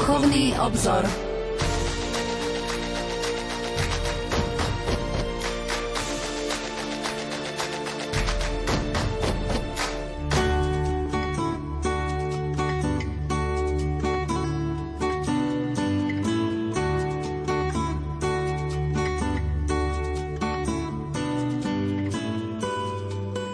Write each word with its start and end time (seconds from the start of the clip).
Duchovný 0.00 0.56
obzor. 0.56 1.04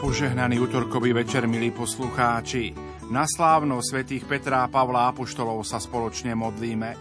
Požehnaný 0.01 0.63
útorkový 0.63 1.11
večer, 1.13 1.51
milí 1.51 1.75
poslucháči. 1.75 2.87
Na 3.07 3.23
slávno 3.23 3.79
svätých 3.87 4.27
Petra 4.27 4.67
a 4.67 4.71
Pavla 4.71 5.07
Apoštolov 5.15 5.63
sa 5.63 5.79
spoločne 5.79 6.35
modlíme. 6.35 6.99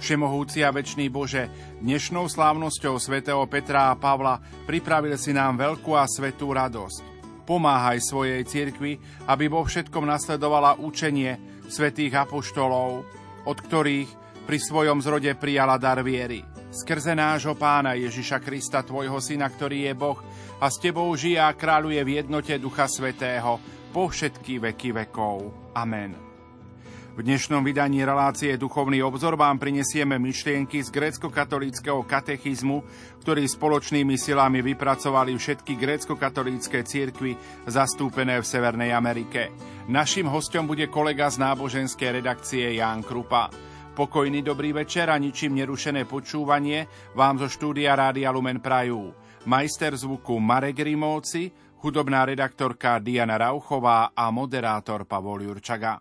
Všemohúci 0.00 0.64
a 0.64 0.72
večný 0.72 1.12
Bože, 1.12 1.52
dnešnou 1.84 2.24
slávnosťou 2.24 2.96
svätého 2.96 3.44
Petra 3.44 3.92
a 3.92 4.00
Pavla 4.00 4.40
pripravil 4.64 5.20
si 5.20 5.36
nám 5.36 5.60
veľkú 5.60 5.92
a 5.92 6.08
svetú 6.08 6.56
radosť. 6.56 7.04
Pomáhaj 7.44 8.00
svojej 8.00 8.48
cirkvi, 8.48 8.96
aby 9.28 9.44
vo 9.44 9.68
všetkom 9.68 10.08
nasledovala 10.08 10.80
učenie 10.80 11.36
svätých 11.68 12.24
apoštolov, 12.24 13.04
od 13.44 13.58
ktorých 13.60 14.08
pri 14.48 14.56
svojom 14.56 15.04
zrode 15.04 15.36
prijala 15.36 15.76
dar 15.76 16.00
viery. 16.00 16.40
Skrze 16.72 17.12
nášho 17.12 17.52
pána 17.60 17.92
Ježiša 17.92 18.40
Krista, 18.40 18.80
tvojho 18.80 19.20
syna, 19.20 19.52
ktorý 19.52 19.84
je 19.84 19.92
Boh 19.92 20.16
a 20.64 20.72
s 20.72 20.80
tebou 20.80 21.12
žije 21.12 21.44
a 21.44 21.52
kráľuje 21.52 22.00
v 22.00 22.24
jednote 22.24 22.56
Ducha 22.56 22.88
Svetého 22.88 23.83
po 23.94 24.10
všetky 24.10 24.58
veky 24.58 24.90
vekov. 24.90 25.54
Amen. 25.78 26.18
V 27.14 27.22
dnešnom 27.22 27.62
vydaní 27.62 28.02
relácie 28.02 28.58
Duchovný 28.58 28.98
obzor 29.06 29.38
vám 29.38 29.54
prinesieme 29.62 30.18
myšlienky 30.18 30.82
z 30.82 30.90
grécko-katolíckého 30.90 32.02
katechizmu, 32.02 32.82
ktorý 33.22 33.46
spoločnými 33.46 34.18
silami 34.18 34.66
vypracovali 34.66 35.38
všetky 35.38 35.78
grécko-katolícké 35.78 36.82
cirkvy 36.82 37.38
zastúpené 37.70 38.42
v 38.42 38.50
Severnej 38.50 38.90
Amerike. 38.90 39.54
Našim 39.86 40.26
hostom 40.26 40.66
bude 40.66 40.90
kolega 40.90 41.30
z 41.30 41.38
náboženskej 41.38 42.18
redakcie 42.18 42.74
Ján 42.74 43.06
Krupa. 43.06 43.46
Pokojný 43.94 44.42
dobrý 44.42 44.74
večer 44.74 45.06
a 45.06 45.14
ničím 45.14 45.54
nerušené 45.54 46.02
počúvanie 46.10 46.90
vám 47.14 47.38
zo 47.38 47.46
štúdia 47.46 47.94
Rádia 47.94 48.34
Lumen 48.34 48.58
Prajú. 48.58 49.14
Majster 49.46 49.94
zvuku 49.94 50.34
Marek 50.42 50.82
Rimovci, 50.82 51.52
hudobná 51.84 52.24
redaktorka 52.24 52.96
Diana 52.98 53.38
Rauchová 53.38 54.08
a 54.16 54.30
moderátor 54.30 55.04
Pavol 55.04 55.42
Jurčaga. 55.42 56.00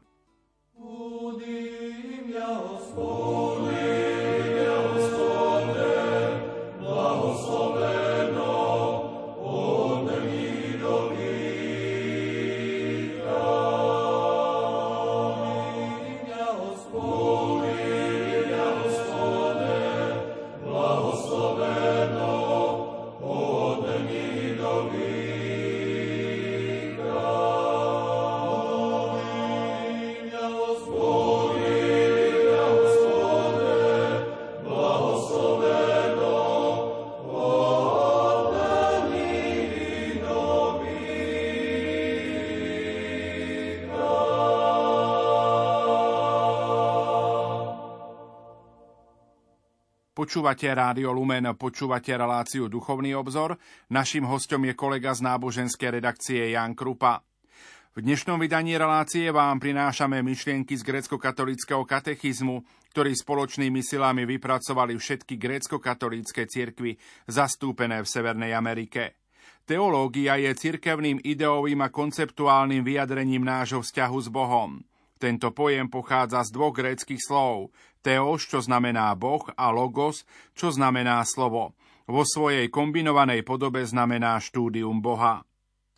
Udim 0.80 2.32
ja 2.32 2.64
Počúvate 50.24 50.72
Rádio 50.72 51.12
Lumen, 51.12 51.52
počúvate 51.60 52.16
reláciu 52.16 52.72
Duchovný 52.72 53.12
obzor. 53.12 53.60
Naším 53.92 54.24
hostom 54.32 54.64
je 54.64 54.72
kolega 54.72 55.12
z 55.12 55.20
náboženskej 55.20 56.00
redakcie 56.00 56.56
Jan 56.56 56.80
Krupa. 56.80 57.20
V 57.92 58.00
dnešnom 58.00 58.40
vydaní 58.40 58.80
relácie 58.80 59.28
vám 59.36 59.60
prinášame 59.60 60.24
myšlienky 60.24 60.80
z 60.80 60.88
grécko-katolického 60.88 61.84
katechizmu, 61.84 62.64
ktorý 62.96 63.12
spoločnými 63.20 63.84
silami 63.84 64.24
vypracovali 64.24 64.96
všetky 64.96 65.36
grécko-katolícke 65.36 66.48
cirkvy 66.48 66.96
zastúpené 67.28 68.00
v 68.00 68.08
Severnej 68.08 68.56
Amerike. 68.56 69.20
Teológia 69.68 70.40
je 70.40 70.56
cirkevným 70.56 71.20
ideovým 71.20 71.84
a 71.84 71.92
konceptuálnym 71.92 72.80
vyjadrením 72.80 73.44
nášho 73.44 73.84
vzťahu 73.84 74.18
s 74.24 74.32
Bohom. 74.32 74.88
Tento 75.24 75.56
pojem 75.56 75.88
pochádza 75.88 76.44
z 76.44 76.52
dvoch 76.52 76.76
gréckých 76.76 77.24
slov 77.24 77.72
Teos, 78.04 78.44
čo 78.44 78.60
znamená 78.60 79.16
Boh, 79.16 79.40
a 79.56 79.72
Logos, 79.72 80.28
čo 80.52 80.68
znamená 80.68 81.24
slovo. 81.24 81.80
Vo 82.12 82.28
svojej 82.28 82.68
kombinovanej 82.68 83.48
podobe 83.48 83.88
znamená 83.88 84.36
štúdium 84.44 85.00
Boha. 85.00 85.48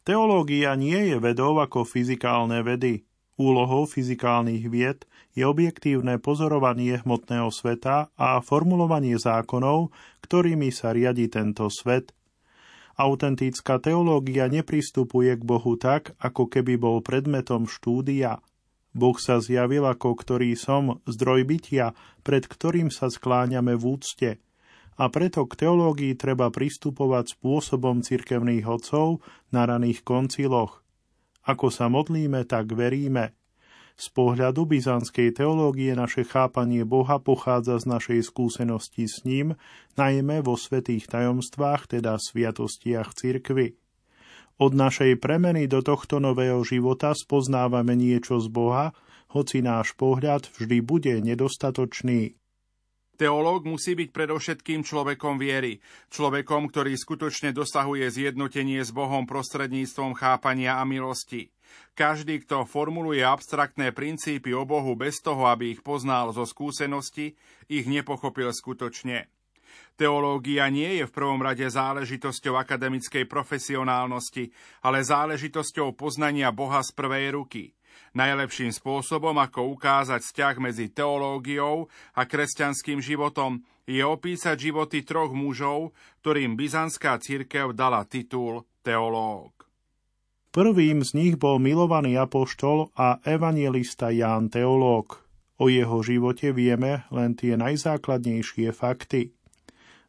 Teológia 0.05 0.77
nie 0.77 1.09
je 1.09 1.17
vedou 1.17 1.57
ako 1.57 1.89
fyzikálne 1.89 2.61
vedy. 2.61 3.01
Úlohou 3.41 3.89
fyzikálnych 3.89 4.69
vied 4.69 5.09
je 5.33 5.41
objektívne 5.41 6.21
pozorovanie 6.21 7.01
hmotného 7.01 7.49
sveta 7.49 8.13
a 8.13 8.37
formulovanie 8.45 9.17
zákonov, 9.17 9.89
ktorými 10.21 10.69
sa 10.69 10.93
riadi 10.93 11.33
tento 11.33 11.65
svet. 11.73 12.13
Autentická 13.01 13.81
teológia 13.81 14.45
nepristupuje 14.53 15.33
k 15.33 15.41
Bohu 15.41 15.81
tak, 15.81 16.13
ako 16.21 16.45
keby 16.45 16.77
bol 16.77 17.01
predmetom 17.01 17.65
štúdia– 17.65 18.37
Boh 18.95 19.19
sa 19.19 19.43
zjavil 19.43 19.83
ako 19.83 20.15
ktorý 20.15 20.55
som, 20.55 21.03
zdroj 21.03 21.43
bytia, 21.43 21.91
pred 22.23 22.47
ktorým 22.47 22.87
sa 22.87 23.11
skláňame 23.11 23.75
v 23.75 23.83
úcte. 23.99 24.29
A 24.95 25.11
preto 25.11 25.43
k 25.43 25.67
teológii 25.67 26.15
treba 26.15 26.47
pristupovať 26.47 27.35
spôsobom 27.35 27.99
cirkevných 27.99 28.63
hodcov 28.63 29.19
na 29.51 29.67
raných 29.67 30.07
konciloch. 30.07 30.79
Ako 31.43 31.67
sa 31.67 31.91
modlíme, 31.91 32.47
tak 32.47 32.71
veríme. 32.71 33.35
Z 33.95 34.11
pohľadu 34.11 34.67
byzantskej 34.67 35.35
teológie 35.35 35.91
naše 35.95 36.23
chápanie 36.23 36.83
Boha 36.87 37.19
pochádza 37.19 37.79
z 37.79 37.91
našej 37.91 38.19
skúsenosti 38.27 39.07
s 39.07 39.23
ním, 39.27 39.55
najmä 39.99 40.43
vo 40.43 40.55
svetých 40.55 41.07
tajomstvách, 41.07 41.99
teda 41.99 42.15
sviatostiach 42.19 43.11
cirkvy. 43.15 43.75
Od 44.55 44.71
našej 44.71 45.19
premeny 45.19 45.67
do 45.67 45.83
tohto 45.83 46.23
nového 46.23 46.63
života 46.63 47.11
spoznávame 47.11 47.91
niečo 47.99 48.39
z 48.39 48.47
Boha, 48.47 48.95
hoci 49.35 49.59
náš 49.59 49.91
pohľad 49.99 50.47
vždy 50.55 50.79
bude 50.79 51.11
nedostatočný. 51.19 52.39
Teológ 53.19 53.67
musí 53.67 53.99
byť 53.99 54.09
predovšetkým 54.15 54.83
človekom 54.83 55.39
viery, 55.39 55.83
človekom, 56.07 56.71
ktorý 56.71 56.95
skutočne 56.95 57.51
dosahuje 57.51 58.07
zjednotenie 58.11 58.79
s 58.79 58.95
Bohom 58.95 59.27
prostredníctvom 59.27 60.15
chápania 60.15 60.79
a 60.79 60.87
milosti. 60.87 61.51
Každý, 61.95 62.43
kto 62.47 62.63
formuluje 62.63 63.23
abstraktné 63.23 63.91
princípy 63.91 64.55
o 64.55 64.63
Bohu 64.63 64.95
bez 64.95 65.19
toho, 65.19 65.51
aby 65.51 65.75
ich 65.75 65.83
poznal 65.83 66.31
zo 66.31 66.47
skúsenosti, 66.47 67.35
ich 67.67 67.87
nepochopil 67.87 68.51
skutočne. 68.55 69.27
Teológia 69.95 70.67
nie 70.67 70.99
je 70.99 71.07
v 71.07 71.15
prvom 71.15 71.39
rade 71.39 71.63
záležitosťou 71.63 72.59
akademickej 72.59 73.25
profesionálnosti, 73.25 74.51
ale 74.83 75.03
záležitosťou 75.05 75.95
poznania 75.95 76.51
Boha 76.51 76.83
z 76.83 76.91
prvej 76.91 77.35
ruky. 77.35 77.71
Najlepším 78.15 78.71
spôsobom, 78.71 79.35
ako 79.39 79.75
ukázať 79.75 80.23
vzťah 80.23 80.55
medzi 80.63 80.87
teológiou 80.91 81.91
a 82.15 82.21
kresťanským 82.23 83.03
životom, 83.03 83.63
je 83.83 84.01
opísať 84.01 84.71
životy 84.71 85.03
troch 85.03 85.35
mužov, 85.35 85.91
ktorým 86.23 86.55
byzantská 86.55 87.19
církev 87.19 87.75
dala 87.75 88.07
titul 88.07 88.63
teológ. 88.81 89.51
Prvým 90.55 91.03
z 91.03 91.11
nich 91.19 91.35
bol 91.35 91.59
milovaný 91.59 92.15
apoštol 92.15 92.95
a 92.95 93.19
evangelista 93.27 94.07
Ján 94.07 94.47
Teológ. 94.47 95.19
O 95.59 95.67
jeho 95.67 95.99
živote 95.99 96.55
vieme 96.55 97.03
len 97.11 97.35
tie 97.35 97.59
najzákladnejšie 97.59 98.71
fakty. 98.71 99.35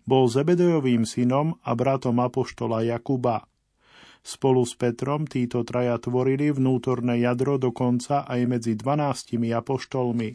Bol 0.07 0.31
Zebedejovým 0.31 1.03
synom 1.03 1.59
a 1.67 1.75
bratom 1.75 2.23
apoštola 2.23 2.87
Jakuba. 2.87 3.43
Spolu 4.23 4.63
s 4.63 4.79
Petrom 4.79 5.27
títo 5.27 5.67
traja 5.67 5.99
tvorili 5.99 6.55
vnútorné 6.55 7.19
jadro 7.27 7.59
dokonca 7.59 8.23
aj 8.23 8.41
medzi 8.47 8.79
dvanáctimi 8.79 9.51
apoštolmi. 9.51 10.31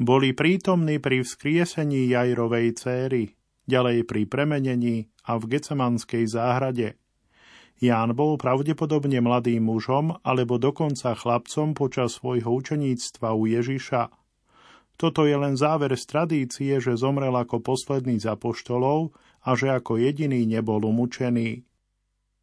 Boli 0.00 0.32
prítomní 0.32 1.04
pri 1.04 1.20
vzkriesení 1.20 2.08
Jajrovej 2.16 2.80
céry, 2.80 3.36
ďalej 3.68 4.08
pri 4.08 4.24
premenení 4.24 5.04
a 5.28 5.36
v 5.36 5.52
Gecemanskej 5.52 6.24
záhrade. 6.24 6.96
Ján 7.76 8.16
bol 8.16 8.40
pravdepodobne 8.40 9.20
mladým 9.20 9.68
mužom 9.68 10.16
alebo 10.24 10.56
dokonca 10.56 11.12
chlapcom 11.12 11.76
počas 11.76 12.16
svojho 12.16 12.48
učeníctva 12.48 13.36
u 13.36 13.52
Ježiša– 13.52 14.02
Toto 15.00 15.26
je 15.26 15.34
len 15.34 15.58
záver 15.58 15.94
z 15.98 16.04
tradície, 16.06 16.78
že 16.78 16.94
zomrel 16.94 17.34
ako 17.34 17.60
posledný 17.60 18.20
z 18.22 18.30
apoštolov 18.32 19.14
a 19.42 19.58
že 19.58 19.72
ako 19.72 19.98
jediný 19.98 20.46
nebol 20.46 20.82
umúčený. 20.82 21.66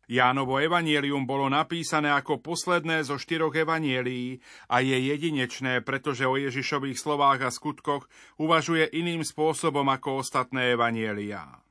Jánovo 0.09 0.57
evanielium 0.57 1.29
bolo 1.29 1.53
napísané 1.53 2.09
ako 2.09 2.41
posledné 2.41 3.05
zo 3.05 3.21
štyroch 3.21 3.53
evanielií 3.53 4.41
a 4.65 4.81
je 4.81 4.97
jedinečné, 4.97 5.85
pretože 5.85 6.25
o 6.25 6.33
Ježišových 6.33 6.97
slovách 6.97 7.45
a 7.45 7.53
skutkoch 7.53 8.09
uvažuje 8.41 8.89
iným 8.89 9.21
spôsobom 9.21 9.85
ako 9.85 10.25
ostatné 10.25 10.73
evanielia. 10.73 11.61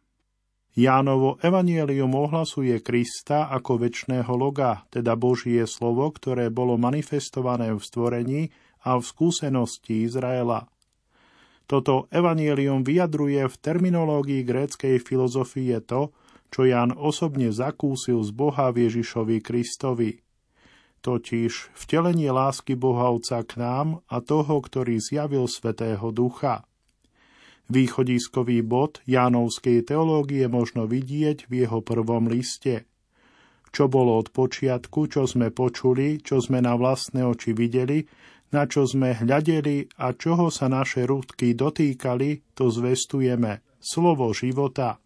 Jánovo 0.79 1.43
evanielium 1.43 2.15
ohlasuje 2.15 2.79
Krista 2.79 3.51
ako 3.51 3.83
väčšného 3.83 4.31
loga, 4.39 4.87
teda 4.95 5.19
Božie 5.19 5.67
slovo, 5.67 6.07
ktoré 6.15 6.55
bolo 6.55 6.79
manifestované 6.79 7.75
v 7.75 7.83
stvorení 7.83 8.43
a 8.85 8.99
v 8.99 9.05
skúsenosti 9.05 10.07
Izraela. 10.07 10.69
Toto 11.69 12.09
evanielium 12.09 12.81
vyjadruje 12.81 13.45
v 13.45 13.57
terminológii 13.61 14.41
gréckej 14.41 14.97
filozofie 15.05 15.85
to, 15.85 16.17
čo 16.49 16.65
Jan 16.65 16.97
osobne 16.97 17.53
zakúsil 17.53 18.25
z 18.25 18.31
Boha 18.33 18.73
Ježišovi 18.73 19.45
Kristovi. 19.45 20.25
Totiž 21.05 21.77
vtelenie 21.77 22.33
lásky 22.33 22.75
Boha 22.75 23.13
Otca 23.13 23.45
k 23.45 23.61
nám 23.61 24.01
a 24.11 24.19
toho, 24.19 24.59
ktorý 24.59 24.99
zjavil 24.99 25.47
Svetého 25.47 26.09
Ducha. 26.11 26.67
Východiskový 27.69 28.65
bod 28.65 29.05
Jánovskej 29.05 29.85
teológie 29.85 30.49
možno 30.49 30.89
vidieť 30.89 31.53
v 31.53 31.69
jeho 31.69 31.85
prvom 31.85 32.27
liste. 32.33 32.89
Čo 33.69 33.93
bolo 33.93 34.17
od 34.17 34.33
počiatku, 34.33 35.13
čo 35.13 35.29
sme 35.29 35.53
počuli, 35.53 36.25
čo 36.25 36.41
sme 36.41 36.65
na 36.65 36.73
vlastné 36.81 37.21
oči 37.29 37.53
videli, 37.53 38.09
na 38.53 38.65
čo 38.65 38.89
sme 38.89 39.13
hľadeli 39.13 40.01
a 40.01 40.17
čoho 40.17 40.49
sa 40.49 40.69
naše 40.73 41.05
rúdky 41.05 41.53
dotýkali, 41.53 42.55
to 42.57 42.73
zvestujeme. 42.73 43.61
Slovo 43.79 44.35
života. 44.35 44.99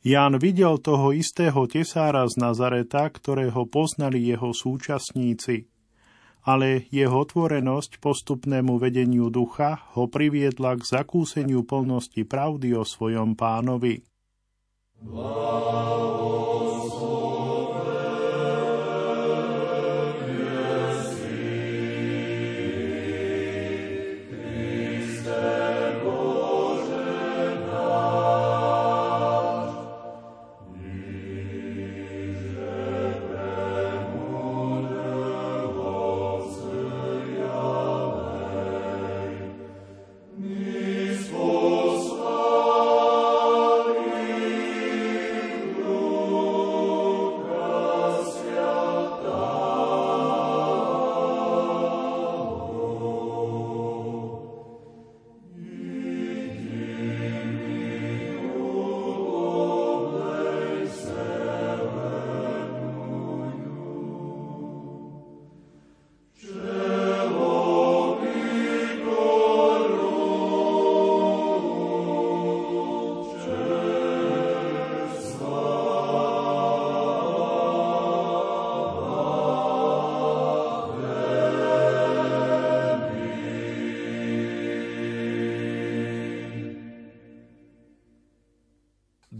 Ján 0.00 0.40
videl 0.40 0.80
toho 0.80 1.12
istého 1.12 1.68
tesára 1.68 2.24
z 2.24 2.40
Nazareta, 2.40 3.04
ktorého 3.12 3.68
poznali 3.68 4.24
jeho 4.32 4.56
súčasníci. 4.56 5.68
Ale 6.40 6.88
jeho 6.88 7.20
otvorenosť 7.20 8.00
postupnému 8.00 8.80
vedeniu 8.80 9.28
ducha 9.28 9.84
ho 9.92 10.08
priviedla 10.08 10.80
k 10.80 10.88
zakúseniu 10.88 11.68
plnosti 11.68 12.24
pravdy 12.24 12.72
o 12.80 12.84
svojom 12.88 13.36
pánovi. 13.36 14.00
Blahoslav. 15.04 15.90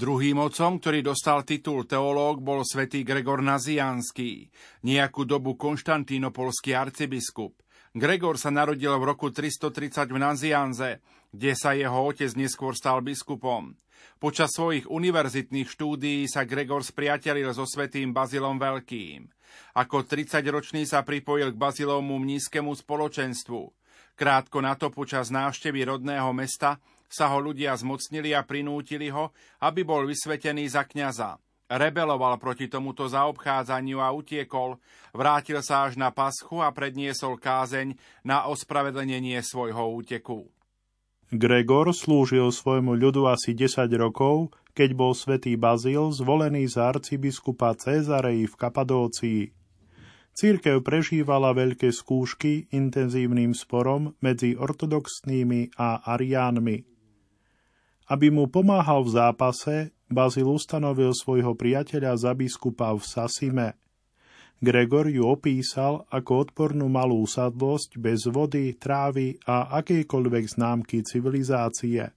Druhým 0.00 0.40
otcom, 0.40 0.80
ktorý 0.80 1.04
dostal 1.04 1.44
titul 1.44 1.84
teológ, 1.84 2.40
bol 2.40 2.64
svätý 2.64 3.04
Gregor 3.04 3.44
Nazianský, 3.44 4.48
nejakú 4.80 5.28
dobu 5.28 5.60
konštantínopolský 5.60 6.72
arcibiskup. 6.72 7.60
Gregor 7.92 8.40
sa 8.40 8.48
narodil 8.48 8.96
v 8.96 9.04
roku 9.04 9.28
330 9.28 10.08
v 10.08 10.16
Nazianze, 10.16 11.04
kde 11.36 11.52
sa 11.52 11.76
jeho 11.76 12.00
otec 12.08 12.32
neskôr 12.32 12.72
stal 12.72 13.04
biskupom. 13.04 13.76
Počas 14.16 14.56
svojich 14.56 14.88
univerzitných 14.88 15.68
štúdií 15.68 16.24
sa 16.32 16.48
Gregor 16.48 16.80
spriatelil 16.80 17.52
so 17.52 17.68
svetým 17.68 18.16
Bazilom 18.16 18.56
Veľkým. 18.56 19.28
Ako 19.76 20.08
30-ročný 20.08 20.88
sa 20.88 21.04
pripojil 21.04 21.52
k 21.52 21.60
Bazilovmu 21.60 22.16
mnízkemu 22.16 22.72
spoločenstvu. 22.72 23.60
Krátko 24.16 24.64
na 24.64 24.80
to 24.80 24.88
počas 24.88 25.28
návštevy 25.28 25.92
rodného 25.92 26.32
mesta 26.32 26.80
sa 27.10 27.26
ho 27.34 27.42
ľudia 27.42 27.74
zmocnili 27.74 28.30
a 28.32 28.46
prinútili 28.46 29.10
ho, 29.10 29.34
aby 29.66 29.82
bol 29.82 30.06
vysvetený 30.06 30.70
za 30.70 30.86
kňaza. 30.86 31.36
Rebeloval 31.70 32.38
proti 32.42 32.66
tomuto 32.66 33.06
zaobchádzaniu 33.06 34.02
a 34.02 34.10
utiekol, 34.10 34.78
vrátil 35.14 35.62
sa 35.62 35.86
až 35.86 35.98
na 35.98 36.10
paschu 36.10 36.58
a 36.58 36.70
predniesol 36.74 37.38
kázeň 37.38 37.94
na 38.26 38.50
ospravedlnenie 38.50 39.38
svojho 39.38 39.90
úteku. 39.94 40.50
Gregor 41.30 41.94
slúžil 41.94 42.50
svojmu 42.50 42.98
ľudu 42.98 43.30
asi 43.30 43.54
10 43.54 43.86
rokov, 43.94 44.50
keď 44.74 44.90
bol 44.98 45.14
svätý 45.14 45.54
Bazil 45.54 46.10
zvolený 46.10 46.66
za 46.66 46.90
arcibiskupa 46.90 47.78
Cezareji 47.78 48.50
v 48.50 48.54
Kapadócii. 48.58 49.42
Církev 50.34 50.82
prežívala 50.82 51.54
veľké 51.54 51.94
skúšky 51.94 52.66
intenzívnym 52.74 53.54
sporom 53.54 54.18
medzi 54.18 54.58
ortodoxnými 54.58 55.78
a 55.78 56.02
ariánmi. 56.02 56.82
Aby 58.10 58.34
mu 58.34 58.50
pomáhal 58.50 59.06
v 59.06 59.14
zápase, 59.14 59.94
Bazil 60.10 60.50
ustanovil 60.50 61.14
svojho 61.14 61.54
priateľa 61.54 62.18
za 62.18 62.34
biskupa 62.34 62.90
v 62.90 63.06
Sasime. 63.06 63.78
Gregor 64.58 65.06
ju 65.06 65.22
opísal 65.30 66.04
ako 66.10 66.50
odpornú 66.50 66.90
malú 66.90 67.22
sadlosť 67.22 67.96
bez 68.02 68.26
vody, 68.26 68.74
trávy 68.74 69.38
a 69.46 69.70
akejkoľvek 69.78 70.44
známky 70.58 71.06
civilizácie. 71.06 72.10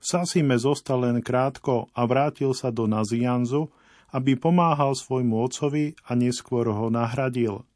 V 0.00 0.04
Sasime 0.06 0.54
zostal 0.56 1.02
len 1.02 1.18
krátko 1.20 1.90
a 1.92 2.06
vrátil 2.06 2.54
sa 2.54 2.70
do 2.70 2.86
Nazianzu, 2.86 3.68
aby 4.14 4.38
pomáhal 4.38 4.94
svojmu 4.94 5.34
otcovi 5.50 5.98
a 6.06 6.14
neskôr 6.14 6.70
ho 6.70 6.86
nahradil. 6.88 7.66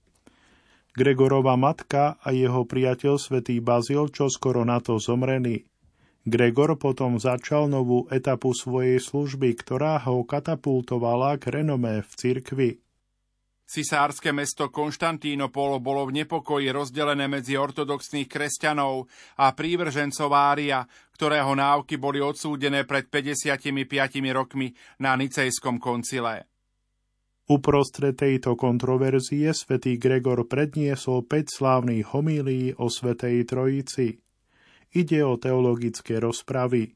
Gregorova 0.95 1.59
matka 1.59 2.23
a 2.23 2.31
jeho 2.31 2.63
priateľ 2.63 3.19
svätý 3.19 3.59
Bazil 3.59 4.09
čo 4.15 4.31
skoro 4.31 4.63
na 4.63 4.79
to 4.79 5.03
zomreli. 5.03 5.67
Gregor 6.25 6.81
potom 6.81 7.21
začal 7.21 7.69
novú 7.69 8.09
etapu 8.09 8.57
svojej 8.57 8.97
služby, 8.97 9.61
ktorá 9.61 10.01
ho 10.09 10.25
katapultovala 10.25 11.37
k 11.37 11.61
renomé 11.61 12.01
v 12.01 12.13
cirkvi. 12.17 12.71
Cisárske 13.65 14.33
mesto 14.33 14.73
Konštantínopol 14.73 15.81
bolo 15.85 16.09
v 16.09 16.25
nepokoji 16.25 16.69
rozdelené 16.73 17.29
medzi 17.29 17.57
ortodoxných 17.57 18.29
kresťanov 18.29 19.09
a 19.41 19.53
prívržencov 19.53 20.29
Ária, 20.33 20.85
ktorého 21.17 21.53
návky 21.53 22.01
boli 22.01 22.25
odsúdené 22.25 22.89
pred 22.89 23.09
55 23.09 23.61
rokmi 24.33 24.73
na 25.01 25.17
Nicejskom 25.17 25.77
koncile. 25.77 26.49
Uprostred 27.45 28.17
tejto 28.17 28.57
kontroverzie 28.57 29.53
svätý 29.53 30.01
Gregor 30.01 30.49
predniesol 30.49 31.29
5 31.29 31.53
slávnych 31.53 32.17
homílií 32.17 32.73
o 32.81 32.89
Svetej 32.89 33.45
Trojici– 33.45 34.09
Ide 34.95 35.27
o 35.27 35.35
teologické 35.35 36.23
rozpravy. 36.23 36.95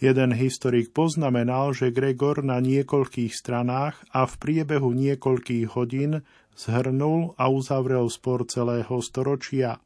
Jeden 0.00 0.32
historik 0.32 0.96
poznamenal, 0.96 1.76
že 1.76 1.92
Gregor 1.92 2.40
na 2.40 2.56
niekoľkých 2.58 3.36
stranách 3.36 4.00
a 4.16 4.24
v 4.24 4.34
priebehu 4.40 4.96
niekoľkých 4.96 5.76
hodín 5.76 6.24
zhrnul 6.56 7.36
a 7.36 7.52
uzavrel 7.52 8.08
spor 8.08 8.48
celého 8.48 8.96
storočia. 9.04 9.78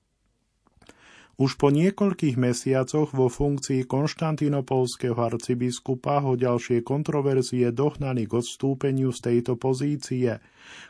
Už 1.36 1.60
po 1.60 1.68
niekoľkých 1.68 2.40
mesiacoch 2.40 3.12
vo 3.12 3.28
funkcii 3.28 3.84
konštantinopolského 3.84 5.18
arcibiskupa 5.18 6.24
ho 6.24 6.32
ďalšie 6.32 6.80
kontroverzie 6.80 7.74
dohnali 7.76 8.24
k 8.24 8.40
odstúpeniu 8.40 9.12
z 9.12 9.18
tejto 9.20 9.60
pozície, 9.60 10.40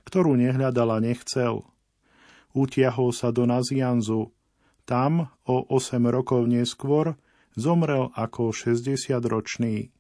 ktorú 0.07 0.39
nehľadala 0.39 1.03
nechcel. 1.03 1.67
Utiahol 2.55 3.11
sa 3.11 3.35
do 3.35 3.43
Nazianzu, 3.43 4.36
Tam, 4.87 5.35
o 5.51 5.67
8 5.67 5.99
rokov 6.07 6.47
neskôr, 6.47 7.19
zomrel 7.59 8.15
ako 8.15 8.55
60-ročný. 8.55 9.91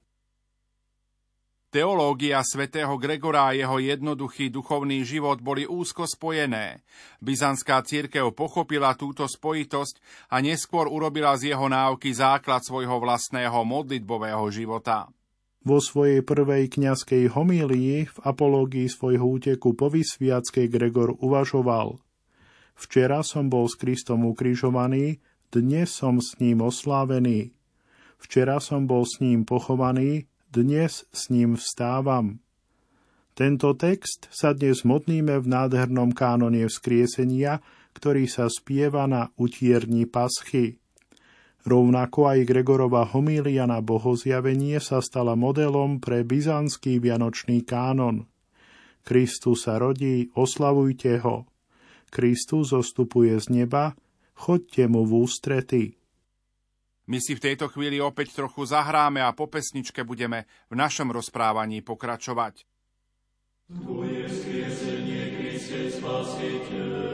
Teológia 1.74 2.40
svätého 2.46 2.94
Gregora 2.94 3.50
a 3.50 3.56
jeho 3.58 3.82
jednoduchý 3.82 4.48
duchovný 4.54 5.02
život 5.02 5.42
boli 5.42 5.66
úzko 5.66 6.06
spojené. 6.06 6.86
Byzantská 7.18 7.82
církev 7.82 8.30
pochopila 8.30 8.94
túto 8.94 9.26
spojitosť 9.26 9.98
a 10.30 10.38
neskôr 10.38 10.86
urobila 10.86 11.34
z 11.34 11.50
jeho 11.52 11.66
náuky 11.66 12.14
základ 12.14 12.62
svojho 12.62 13.02
vlastného 13.02 13.66
modlitbového 13.66 14.46
života. 14.54 15.10
Vo 15.66 15.82
svojej 15.82 16.22
prvej 16.22 16.70
kňazskej 16.70 17.34
homílii 17.34 18.06
v 18.06 18.18
apológii 18.22 18.86
svojho 18.86 19.26
úteku 19.26 19.74
po 19.74 19.90
vysviackej 19.90 20.70
Gregor 20.70 21.18
uvažoval 21.18 21.98
Včera 22.76 23.24
som 23.24 23.48
bol 23.48 23.64
s 23.72 23.80
Kristom 23.80 24.28
ukrižovaný, 24.28 25.24
dnes 25.48 25.88
som 25.96 26.20
s 26.20 26.36
ním 26.36 26.60
oslávený. 26.60 27.56
Včera 28.20 28.60
som 28.60 28.84
bol 28.84 29.08
s 29.08 29.16
ním 29.24 29.48
pochovaný, 29.48 30.28
dnes 30.52 31.08
s 31.08 31.32
ním 31.32 31.56
vstávam. 31.56 32.44
Tento 33.32 33.72
text 33.76 34.28
sa 34.28 34.52
dnes 34.52 34.84
modníme 34.84 35.40
v 35.40 35.46
nádhernom 35.48 36.12
kánone 36.12 36.68
vzkriesenia, 36.68 37.64
ktorý 37.96 38.28
sa 38.28 38.48
spieva 38.52 39.08
na 39.08 39.32
utierni 39.40 40.04
paschy. 40.04 40.76
Rovnako 41.64 42.28
aj 42.28 42.38
Gregorova 42.44 43.08
homília 43.08 43.64
na 43.64 43.80
bohozjavenie 43.80 44.80
sa 44.84 45.00
stala 45.00 45.32
modelom 45.32 45.98
pre 45.98 46.24
byzantský 46.24 47.00
vianočný 47.00 47.64
kánon. 47.64 48.28
Kristus 49.00 49.64
sa 49.64 49.80
rodí, 49.80 50.28
oslavujte 50.36 51.24
ho. 51.24 51.48
Kristus 52.10 52.72
zostupuje 52.72 53.34
z 53.40 53.46
neba, 53.52 53.94
chodte 54.34 54.84
mu 54.88 55.04
v 55.04 55.12
ústrety. 55.26 55.82
My 57.06 57.22
si 57.22 57.38
v 57.38 57.44
tejto 57.50 57.70
chvíli 57.70 58.02
opäť 58.02 58.34
trochu 58.34 58.66
zahráme 58.66 59.22
a 59.22 59.30
po 59.30 59.46
pesničke 59.46 60.02
budeme 60.02 60.50
v 60.66 60.74
našom 60.74 61.14
rozprávaní 61.14 61.78
pokračovať. 61.86 62.66
Tvoje 63.70 64.26
skriesenie, 64.26 65.22
Kriste, 65.38 65.90
spasiteľ. 65.94 67.06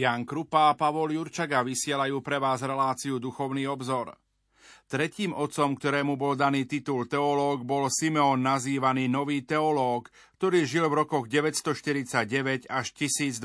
Jan 0.00 0.24
Krupa 0.24 0.72
a 0.72 0.76
Pavol 0.80 1.12
Jurčaga 1.12 1.60
vysielajú 1.60 2.24
pre 2.24 2.40
vás 2.40 2.64
reláciu 2.64 3.20
Duchovný 3.20 3.68
obzor. 3.68 4.16
Tretím 4.88 5.36
otcom, 5.36 5.76
ktorému 5.76 6.16
bol 6.16 6.40
daný 6.40 6.64
titul 6.64 7.04
teológ, 7.04 7.68
bol 7.68 7.92
Simeon 7.92 8.40
nazývaný 8.40 9.12
Nový 9.12 9.44
teológ, 9.44 10.08
ktorý 10.40 10.64
žil 10.64 10.88
v 10.88 11.04
rokoch 11.04 11.28
949 11.28 12.64
až 12.72 12.86
1022. 12.96 13.44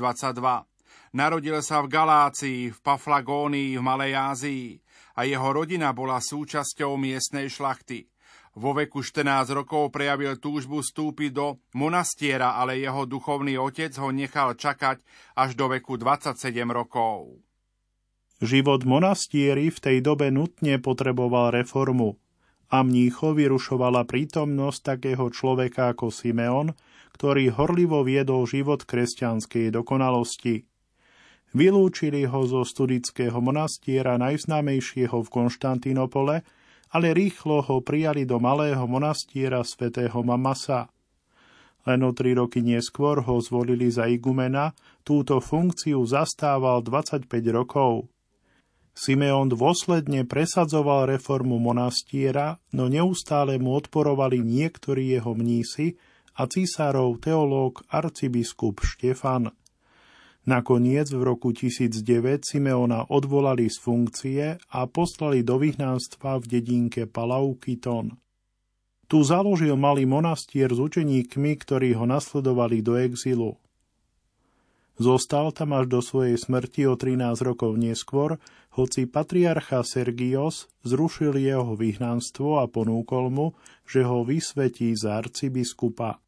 Narodil 1.12 1.60
sa 1.60 1.84
v 1.84 1.92
Galácii, 1.92 2.72
v 2.72 2.78
Paflagónii, 2.80 3.76
v 3.76 3.82
Malej 3.84 4.12
Ázii 4.16 4.66
a 5.16 5.28
jeho 5.28 5.48
rodina 5.52 5.92
bola 5.92 6.24
súčasťou 6.24 6.96
miestnej 6.96 7.52
šlachty. 7.52 8.08
Vo 8.56 8.72
veku 8.72 9.04
14 9.04 9.52
rokov 9.52 9.92
prejavil 9.92 10.40
túžbu 10.40 10.80
stúpiť 10.80 11.28
do 11.28 11.60
monastiera, 11.76 12.56
ale 12.56 12.80
jeho 12.80 13.04
duchovný 13.04 13.60
otec 13.60 13.92
ho 14.00 14.08
nechal 14.08 14.56
čakať 14.56 15.04
až 15.36 15.50
do 15.60 15.68
veku 15.68 16.00
27 16.00 16.64
rokov. 16.72 17.36
Život 18.40 18.88
monastieri 18.88 19.68
v 19.68 19.76
tej 19.76 19.96
dobe 20.00 20.32
nutne 20.32 20.80
potreboval 20.80 21.52
reformu 21.52 22.16
a 22.72 22.80
mnícho 22.80 23.36
vyrušovala 23.36 24.08
prítomnosť 24.08 24.80
takého 24.80 25.28
človeka 25.28 25.92
ako 25.92 26.08
Simeon, 26.08 26.72
ktorý 27.12 27.52
horlivo 27.52 28.08
viedol 28.08 28.48
život 28.48 28.88
kresťanskej 28.88 29.68
dokonalosti. 29.68 30.64
Vylúčili 31.52 32.24
ho 32.24 32.40
zo 32.48 32.64
studického 32.64 33.36
monastiera 33.44 34.16
najznámejšieho 34.16 35.20
v 35.20 35.28
Konštantínopole– 35.28 36.40
ale 36.92 37.14
rýchlo 37.14 37.62
ho 37.62 37.82
prijali 37.82 38.22
do 38.28 38.38
malého 38.38 38.86
monastiera 38.86 39.62
svätého 39.66 40.22
Mamasa. 40.22 40.90
Len 41.86 42.02
o 42.02 42.10
tri 42.10 42.34
roky 42.34 42.66
neskôr 42.66 43.22
ho 43.22 43.38
zvolili 43.38 43.86
za 43.86 44.10
igumena, 44.10 44.74
túto 45.06 45.38
funkciu 45.38 46.02
zastával 46.02 46.82
25 46.82 47.30
rokov. 47.54 48.10
Simeon 48.96 49.52
dôsledne 49.52 50.24
presadzoval 50.24 51.06
reformu 51.06 51.60
monastiera, 51.60 52.58
no 52.72 52.88
neustále 52.88 53.60
mu 53.60 53.76
odporovali 53.76 54.40
niektorí 54.40 55.14
jeho 55.14 55.36
mnísi 55.36 56.00
a 56.40 56.48
císarov 56.48 57.20
teológ 57.20 57.84
arcibiskup 57.92 58.80
Štefan. 58.80 59.52
Nakoniec 60.46 61.10
v 61.10 61.26
roku 61.26 61.50
1009 61.50 62.46
Simeona 62.46 63.02
odvolali 63.10 63.66
z 63.66 63.82
funkcie 63.82 64.44
a 64.70 64.80
poslali 64.86 65.42
do 65.42 65.58
vyhnanstva 65.58 66.38
v 66.38 66.44
dedinke 66.46 67.10
Palaukiton. 67.10 68.14
Tu 69.10 69.18
založil 69.26 69.74
malý 69.74 70.06
monastier 70.06 70.70
s 70.70 70.78
učeníkmi, 70.78 71.50
ktorí 71.58 71.98
ho 71.98 72.06
nasledovali 72.06 72.78
do 72.78 72.94
exilu. 72.94 73.58
Zostal 75.02 75.50
tam 75.50 75.74
až 75.74 75.90
do 75.90 76.00
svojej 76.00 76.38
smrti 76.38 76.86
o 76.86 76.94
13 76.94 77.42
rokov 77.42 77.74
neskôr, 77.74 78.38
hoci 78.78 79.10
patriarcha 79.10 79.82
Sergios 79.82 80.70
zrušil 80.86 81.36
jeho 81.36 81.74
vyhnanstvo 81.74 82.62
a 82.62 82.70
ponúkol 82.70 83.34
mu, 83.34 83.46
že 83.82 84.06
ho 84.06 84.22
vysvetí 84.22 84.94
za 84.94 85.20
arcibiskupa. 85.20 86.22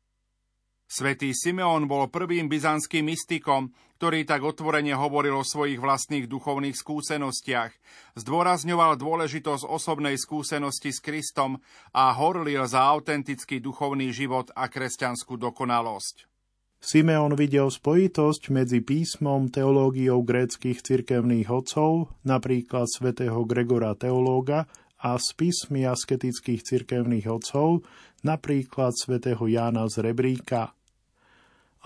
Svetý 0.88 1.37
Simeon 1.37 1.84
bol 1.84 2.08
prvým 2.08 2.48
byzantským 2.48 3.12
mystikom, 3.12 3.68
ktorý 3.99 4.23
tak 4.23 4.47
otvorene 4.47 4.95
hovoril 4.95 5.43
o 5.43 5.43
svojich 5.43 5.83
vlastných 5.83 6.31
duchovných 6.31 6.78
skúsenostiach, 6.78 7.75
zdôrazňoval 8.14 8.95
dôležitosť 8.95 9.67
osobnej 9.67 10.14
skúsenosti 10.14 10.95
s 10.95 11.02
Kristom 11.02 11.59
a 11.90 12.14
horlil 12.14 12.62
za 12.71 12.87
autentický 12.87 13.59
duchovný 13.59 14.14
život 14.14 14.55
a 14.55 14.71
kresťanskú 14.71 15.35
dokonalosť. 15.43 16.31
Simeon 16.78 17.35
videl 17.35 17.75
spojitosť 17.75 18.55
medzi 18.55 18.87
písmom, 18.87 19.50
teológiou 19.50 20.23
gréckých 20.23 20.78
cirkevných 20.78 21.50
odcov, 21.50 22.14
napríklad 22.23 22.87
svätého 22.87 23.43
Gregora 23.43 23.99
teológa, 23.99 24.71
a 25.02 25.19
spismi 25.19 25.83
asketických 25.90 26.62
cirkevných 26.62 27.26
otcov, 27.26 27.83
napríklad 28.23 28.95
svätého 28.95 29.43
Jána 29.50 29.90
z 29.90 30.07
Rebríka. 30.07 30.77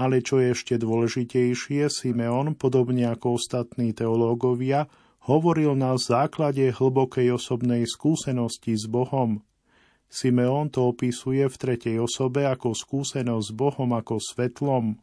Ale 0.02 0.18
čo 0.18 0.42
je 0.42 0.50
ešte 0.50 0.82
dôležitejšie, 0.82 1.86
Simeon, 1.86 2.58
podobne 2.58 3.06
ako 3.06 3.38
ostatní 3.38 3.94
teológovia, 3.94 4.90
hovoril 5.30 5.78
na 5.78 5.94
základe 5.94 6.74
hlbokej 6.74 7.38
osobnej 7.38 7.86
skúsenosti 7.86 8.74
s 8.74 8.90
Bohom. 8.90 9.46
Simeon 10.10 10.74
to 10.74 10.90
opisuje 10.90 11.46
v 11.46 11.54
tretej 11.54 12.02
osobe 12.02 12.42
ako 12.50 12.74
skúsenosť 12.74 13.46
s 13.46 13.52
Bohom 13.54 13.94
ako 13.94 14.18
svetlom. 14.18 14.98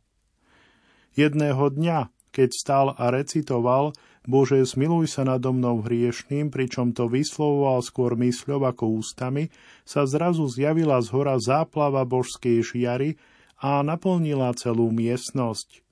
Jedného 1.15 1.72
dňa, 1.72 2.12
keď 2.36 2.50
stal 2.51 2.88
a 3.00 3.08
recitoval 3.08 3.96
Bože, 4.27 4.60
zmiluj 4.68 5.15
sa 5.15 5.24
nado 5.24 5.56
mnou 5.56 5.79
hriešným, 5.79 6.51
pričom 6.51 6.91
to 6.91 7.08
vyslovoval 7.08 7.79
skôr 7.79 8.20
mysľou 8.20 8.68
ako 8.68 9.00
ústami, 9.00 9.48
sa 9.88 10.03
zrazu 10.03 10.44
zjavila 10.51 11.00
z 11.00 11.08
hora 11.15 11.39
záplava 11.39 12.03
božskej 12.03 12.60
žiary 12.60 13.15
a 13.60 13.84
naplnila 13.84 14.56
celú 14.56 14.89
miestnosť. 14.89 15.84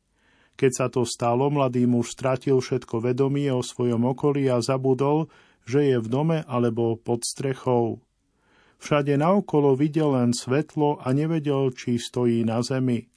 Keď 0.58 0.72
sa 0.74 0.88
to 0.90 1.06
stalo, 1.06 1.54
mladý 1.54 1.86
muž 1.86 2.18
stratil 2.18 2.58
všetko 2.64 3.04
vedomie 3.04 3.54
o 3.54 3.62
svojom 3.62 4.10
okolí 4.10 4.50
a 4.50 4.58
zabudol, 4.64 5.30
že 5.68 5.94
je 5.94 5.98
v 6.02 6.08
dome 6.08 6.40
alebo 6.48 6.98
pod 6.98 7.22
strechou. 7.28 8.02
Všade 8.82 9.20
naokolo 9.20 9.78
videl 9.78 10.18
len 10.18 10.34
svetlo 10.34 11.02
a 11.02 11.14
nevedel, 11.14 11.74
či 11.74 12.02
stojí 12.02 12.42
na 12.48 12.66
zemi. 12.66 13.10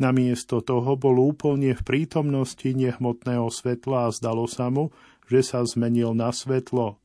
Namiesto 0.00 0.64
toho 0.64 0.96
bol 0.96 1.20
úplne 1.20 1.76
v 1.76 1.82
prítomnosti 1.84 2.64
nehmotného 2.64 3.52
svetla 3.52 4.08
a 4.08 4.14
zdalo 4.14 4.48
sa 4.48 4.72
mu, 4.72 4.88
že 5.28 5.44
sa 5.44 5.60
zmenil 5.64 6.16
na 6.16 6.32
svetlo. 6.32 6.96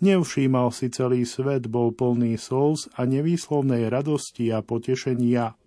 Nevšímal 0.00 0.72
si 0.72 0.88
celý 0.88 1.28
svet, 1.28 1.68
bol 1.68 1.92
plný 1.92 2.40
slz 2.40 2.96
a 2.96 3.04
nevýslovnej 3.04 3.92
radosti 3.92 4.48
a 4.48 4.64
potešenia. 4.64 5.60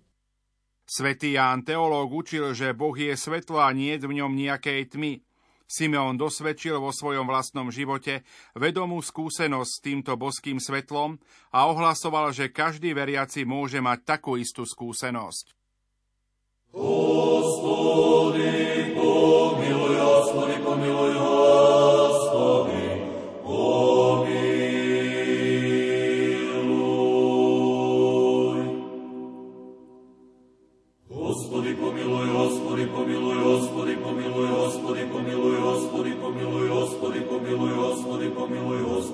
Svetý 0.94 1.34
Ján 1.34 1.66
teológ 1.66 2.14
učil, 2.14 2.54
že 2.54 2.78
Boh 2.78 2.94
je 2.94 3.18
svetlo 3.18 3.58
a 3.58 3.74
nie 3.74 3.98
v 3.98 4.14
ňom 4.22 4.30
nejakej 4.30 4.94
tmy. 4.94 5.26
Simeon 5.66 6.22
dosvedčil 6.22 6.78
vo 6.78 6.94
svojom 6.94 7.26
vlastnom 7.26 7.74
živote 7.74 8.22
vedomú 8.54 9.02
skúsenosť 9.02 9.72
s 9.74 9.82
týmto 9.82 10.14
boským 10.22 10.62
svetlom 10.62 11.18
a 11.50 11.66
ohlasoval, 11.66 12.30
že 12.30 12.54
každý 12.54 12.94
veriaci 12.94 13.42
môže 13.42 13.82
mať 13.82 14.06
takú 14.06 14.38
istú 14.38 14.70
skúsenosť. 14.70 15.58
Hospody, 16.78 18.54
pomiluj, 18.94 19.98
hospody, 19.98 20.62
pomiluj, 20.62 21.18
hospody. 21.18 22.12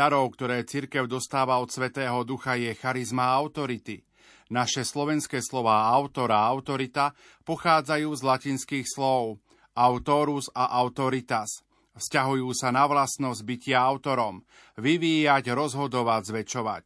Darov, 0.00 0.32
ktoré 0.32 0.64
cirkev 0.64 1.04
dostáva 1.04 1.60
od 1.60 1.68
Svetého 1.68 2.24
Ducha, 2.24 2.56
je 2.56 2.72
charizma 2.72 3.36
autority. 3.36 4.00
Naše 4.48 4.80
slovenské 4.80 5.44
slová 5.44 5.92
autora 5.92 6.40
a 6.40 6.48
autorita 6.48 7.12
pochádzajú 7.44 8.08
z 8.08 8.22
latinských 8.24 8.86
slov 8.88 9.44
autorus 9.76 10.48
a 10.56 10.72
autoritas. 10.80 11.60
Vzťahujú 12.00 12.48
sa 12.56 12.72
na 12.72 12.88
vlastnosť 12.88 13.44
bytia 13.44 13.76
autorom, 13.76 14.40
vyvíjať, 14.80 15.52
rozhodovať, 15.52 16.22
zväčšovať. 16.32 16.84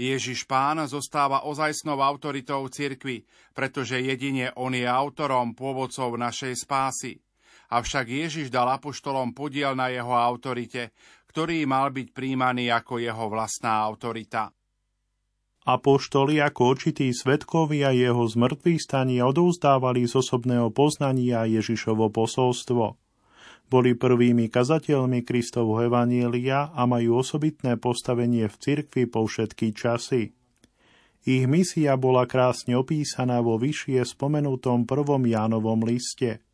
Ježiš 0.00 0.48
Pán 0.48 0.80
zostáva 0.88 1.44
ozajstnou 1.44 2.00
autoritou 2.00 2.64
cirkvy, 2.64 3.28
pretože 3.52 4.00
jedine 4.00 4.56
On 4.56 4.72
je 4.72 4.88
autorom 4.88 5.52
pôvodcov 5.52 6.16
našej 6.16 6.64
spásy. 6.64 7.20
Avšak 7.72 8.04
Ježiš 8.08 8.52
dal 8.52 8.68
apoštolom 8.68 9.32
podiel 9.32 9.72
na 9.72 9.88
jeho 9.88 10.12
autorite, 10.12 10.92
ktorý 11.32 11.64
mal 11.64 11.88
byť 11.88 12.12
príjmaný 12.12 12.68
ako 12.68 13.00
jeho 13.00 13.32
vlastná 13.32 13.80
autorita. 13.80 14.52
Apoštoli 15.64 16.44
ako 16.44 16.76
očití 16.76 17.08
svetkovia 17.14 17.96
jeho 17.96 18.20
zmrtvých 18.28 18.82
staní 18.82 19.24
odovzdávali 19.24 20.04
z 20.04 20.20
osobného 20.20 20.68
poznania 20.68 21.48
Ježišovo 21.48 22.12
posolstvo. 22.12 23.00
Boli 23.72 23.96
prvými 23.96 24.52
kazateľmi 24.52 25.24
Kristovho 25.24 25.80
Evanielia 25.80 26.68
a 26.76 26.84
majú 26.84 27.24
osobitné 27.24 27.80
postavenie 27.80 28.44
v 28.52 28.56
cirkvi 28.60 29.08
po 29.08 29.24
všetky 29.24 29.72
časy. 29.72 30.36
Ich 31.24 31.44
misia 31.48 31.96
bola 31.96 32.28
krásne 32.28 32.76
opísaná 32.76 33.40
vo 33.40 33.56
vyššie 33.56 34.04
spomenutom 34.04 34.84
prvom 34.84 35.24
Jánovom 35.24 35.80
liste. 35.86 36.44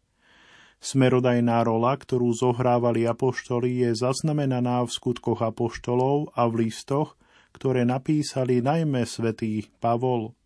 Smerodajná 0.78 1.66
rola, 1.66 1.98
ktorú 1.98 2.30
zohrávali 2.30 3.02
apoštoli, 3.02 3.82
je 3.82 3.90
zaznamenaná 3.98 4.86
v 4.86 4.94
skutkoch 4.94 5.42
apoštolov 5.42 6.30
a 6.38 6.46
v 6.46 6.70
listoch, 6.70 7.18
ktoré 7.50 7.82
napísali 7.82 8.62
najmä 8.62 9.02
svätý 9.02 9.66
Pavol. 9.82 10.38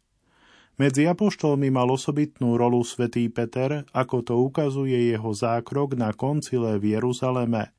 Medzi 0.80 1.04
apoštolmi 1.04 1.68
mal 1.68 1.92
osobitnú 1.92 2.56
rolu 2.56 2.80
svätý 2.80 3.28
Peter, 3.28 3.84
ako 3.92 4.16
to 4.24 4.34
ukazuje 4.40 5.12
jeho 5.12 5.36
zákrok 5.36 6.00
na 6.00 6.16
koncile 6.16 6.80
v 6.80 6.96
Jeruzaleme. 6.96 7.76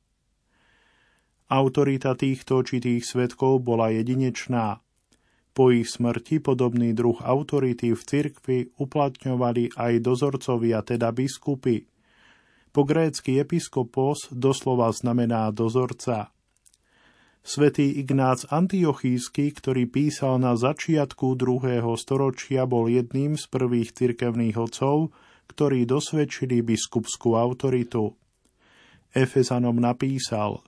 Autorita 1.49 2.13
týchto 2.13 2.61
očitých 2.61 3.01
svetkov 3.01 3.65
bola 3.65 3.89
jedinečná. 3.89 4.77
Po 5.53 5.73
ich 5.73 5.89
smrti 5.89 6.37
podobný 6.41 6.93
druh 6.93 7.17
autority 7.21 7.93
v 7.93 8.01
cirkvi 8.01 8.59
uplatňovali 8.77 9.73
aj 9.73 9.93
dozorcovia, 10.01 10.85
teda 10.85 11.09
biskupy. 11.13 11.92
Po 12.73 12.81
grécky 12.89 13.37
episkopos 13.37 14.33
doslova 14.33 14.89
znamená 14.89 15.53
dozorca. 15.53 16.33
Svetý 17.45 18.01
Ignác 18.01 18.49
Antiochísky, 18.49 19.53
ktorý 19.53 19.85
písal 19.85 20.41
na 20.41 20.57
začiatku 20.57 21.37
druhého 21.37 21.93
storočia, 21.99 22.65
bol 22.65 22.89
jedným 22.89 23.37
z 23.37 23.45
prvých 23.45 23.93
cirkevných 23.93 24.57
otcov, 24.57 25.13
ktorí 25.53 25.85
dosvedčili 25.85 26.65
biskupskú 26.65 27.37
autoritu. 27.37 28.17
Efezanom 29.13 29.77
napísal, 29.77 30.65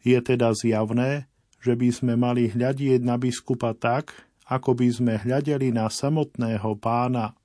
je 0.00 0.16
teda 0.24 0.56
zjavné, 0.56 1.28
že 1.60 1.76
by 1.76 1.88
sme 1.92 2.14
mali 2.16 2.48
hľadieť 2.48 3.04
na 3.04 3.20
biskupa 3.20 3.76
tak, 3.76 4.16
ako 4.48 4.72
by 4.72 4.88
sme 4.88 5.14
hľadeli 5.20 5.68
na 5.68 5.92
samotného 5.92 6.80
pána. 6.80 7.36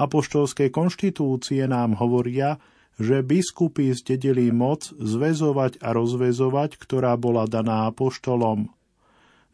Apoštolské 0.00 0.72
konštitúcie 0.72 1.68
nám 1.68 2.00
hovoria, 2.00 2.56
že 2.96 3.20
biskupy 3.20 3.92
zdedili 3.92 4.48
moc 4.48 4.88
zväzovať 4.96 5.84
a 5.84 5.92
rozvezovať, 5.92 6.80
ktorá 6.80 7.20
bola 7.20 7.44
daná 7.44 7.92
apoštolom. 7.92 8.72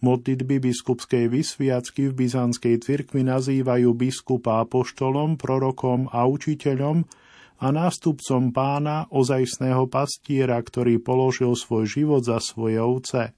Modlitby 0.06 0.62
biskupskej 0.62 1.26
vysviacky 1.26 2.14
v 2.14 2.14
byzantskej 2.14 2.78
cirkvi 2.78 3.26
nazývajú 3.26 3.90
biskupa 3.90 4.62
apoštolom, 4.62 5.34
prorokom 5.34 6.06
a 6.14 6.30
učiteľom, 6.30 7.02
a 7.56 7.66
nástupcom 7.72 8.52
pána 8.52 9.08
ozajstného 9.08 9.88
pastiera, 9.88 10.60
ktorý 10.60 11.00
položil 11.00 11.56
svoj 11.56 11.88
život 11.88 12.22
za 12.22 12.36
svoje 12.36 12.76
ovce. 12.76 13.32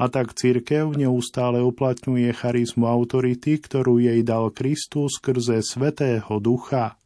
A 0.00 0.08
tak 0.08 0.32
cirkev 0.32 0.96
neustále 0.96 1.60
uplatňuje 1.60 2.32
charizmu 2.32 2.88
autority, 2.88 3.60
ktorú 3.60 4.00
jej 4.00 4.24
dal 4.24 4.48
Kristus 4.48 5.20
skrze 5.20 5.60
Svetého 5.60 6.40
Ducha. 6.40 6.96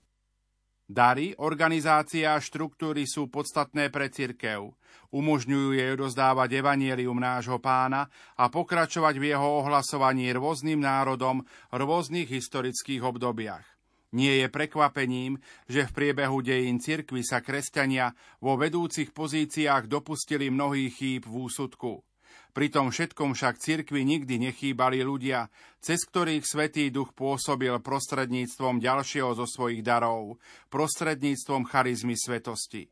Dary, 0.86 1.34
organizácia 1.42 2.38
a 2.38 2.38
štruktúry 2.38 3.02
sú 3.10 3.26
podstatné 3.26 3.90
pre 3.90 4.14
cirkev. 4.14 4.78
Umožňujú 5.10 5.74
jej 5.74 5.90
rozdávať 5.98 6.62
evanielium 6.62 7.18
nášho 7.18 7.58
pána 7.58 8.06
a 8.38 8.46
pokračovať 8.46 9.18
v 9.18 9.34
jeho 9.34 9.48
ohlasovaní 9.66 10.30
rôznym 10.30 10.78
národom 10.78 11.42
v 11.42 11.74
rôznych 11.74 12.30
historických 12.30 13.02
obdobiach. 13.02 13.66
Nie 14.14 14.46
je 14.46 14.46
prekvapením, 14.46 15.42
že 15.66 15.90
v 15.90 15.94
priebehu 15.98 16.46
dejín 16.46 16.78
cirkvy 16.78 17.26
sa 17.26 17.42
kresťania 17.42 18.14
vo 18.38 18.54
vedúcich 18.54 19.10
pozíciách 19.10 19.90
dopustili 19.90 20.46
mnohých 20.46 20.94
chýb 20.94 21.26
v 21.26 21.50
úsudku. 21.50 22.06
Pri 22.54 22.70
tom 22.70 22.94
všetkom 22.94 23.34
však 23.34 23.58
cirkvi 23.58 24.06
nikdy 24.06 24.38
nechýbali 24.38 25.02
ľudia, 25.02 25.50
cez 25.82 26.06
ktorých 26.06 26.46
Svetý 26.46 26.86
Duch 26.94 27.10
pôsobil 27.10 27.74
prostredníctvom 27.82 28.78
ďalšieho 28.78 29.34
zo 29.34 29.42
svojich 29.42 29.82
darov, 29.82 30.38
prostredníctvom 30.70 31.66
charizmy 31.66 32.14
svetosti. 32.14 32.86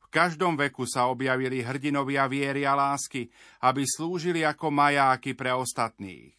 V 0.00 0.06
každom 0.08 0.56
veku 0.56 0.88
sa 0.88 1.12
objavili 1.12 1.60
hrdinovia 1.60 2.24
viery 2.24 2.64
a 2.64 2.72
lásky, 2.72 3.28
aby 3.60 3.84
slúžili 3.84 4.48
ako 4.48 4.72
majáky 4.72 5.36
pre 5.36 5.52
ostatných 5.52 6.32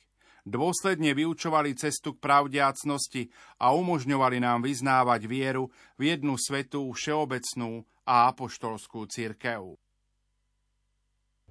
dôsledne 0.47 1.11
vyučovali 1.11 1.75
cestu 1.75 2.15
k 2.15 2.23
pravdiacnosti 2.23 3.27
a 3.59 3.75
umožňovali 3.75 4.39
nám 4.39 4.63
vyznávať 4.63 5.27
vieru 5.27 5.67
v 5.99 6.15
jednu 6.15 6.39
svetú, 6.39 6.87
všeobecnú 6.95 7.83
a 8.07 8.31
apoštolskú 8.31 9.03
církev. 9.11 9.75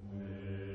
V 0.01 0.66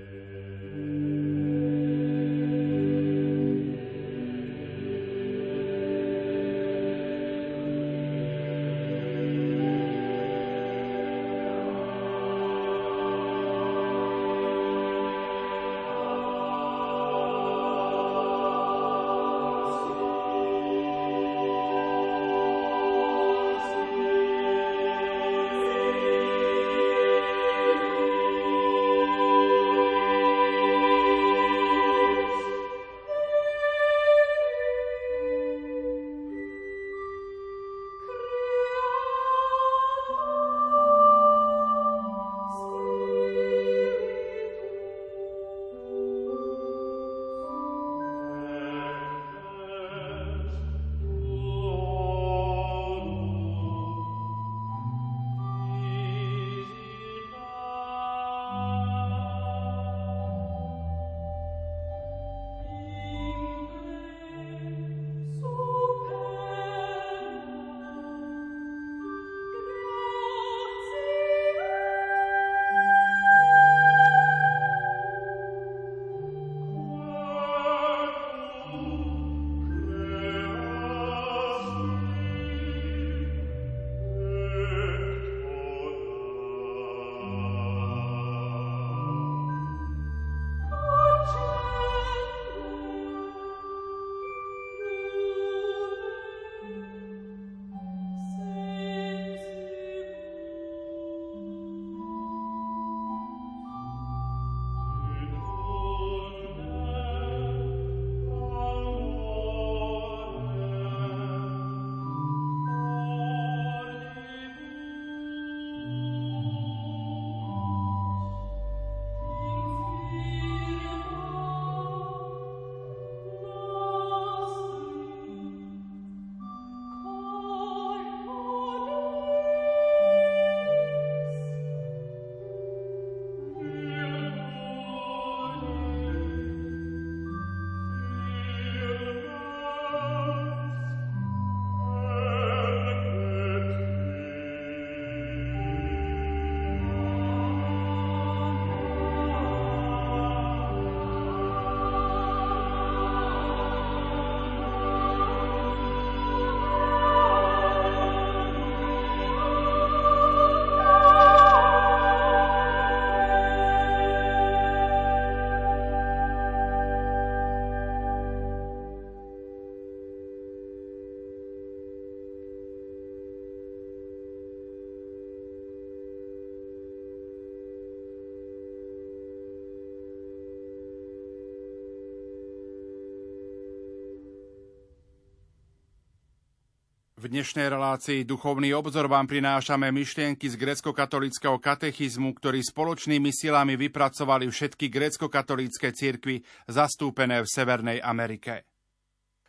dnešnej 187.32 187.72
relácii 187.72 188.28
Duchovný 188.28 188.76
obzor 188.76 189.08
vám 189.08 189.24
prinášame 189.24 189.88
myšlienky 189.88 190.52
z 190.52 190.60
grecko-katolického 190.60 191.56
katechizmu, 191.56 192.36
ktorý 192.36 192.60
spoločnými 192.60 193.32
silami 193.32 193.80
vypracovali 193.80 194.52
všetky 194.52 194.92
grecko-katolícke 194.92 195.96
cirkvy 195.96 196.44
zastúpené 196.68 197.40
v 197.40 197.48
Severnej 197.48 197.98
Amerike. 198.04 198.68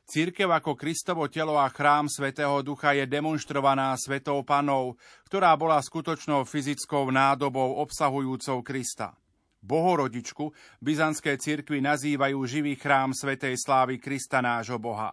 Církev 0.07 0.47
ako 0.47 0.79
Kristovo 0.79 1.27
telo 1.27 1.59
a 1.59 1.67
chrám 1.67 2.07
Svetého 2.07 2.63
Ducha 2.63 2.95
je 2.95 3.03
demonstrovaná 3.03 3.91
Svetou 3.99 4.47
Panou, 4.47 4.95
ktorá 5.27 5.51
bola 5.59 5.83
skutočnou 5.83 6.47
fyzickou 6.47 7.11
nádobou 7.11 7.83
obsahujúcou 7.83 8.63
Krista. 8.63 9.11
Bohorodičku 9.59 10.55
byzantské 10.79 11.35
cirkvy 11.35 11.83
nazývajú 11.83 12.39
živý 12.47 12.79
chrám 12.79 13.11
Svetej 13.11 13.59
slávy 13.59 13.99
Krista 13.99 14.39
nášho 14.39 14.79
Boha 14.79 15.11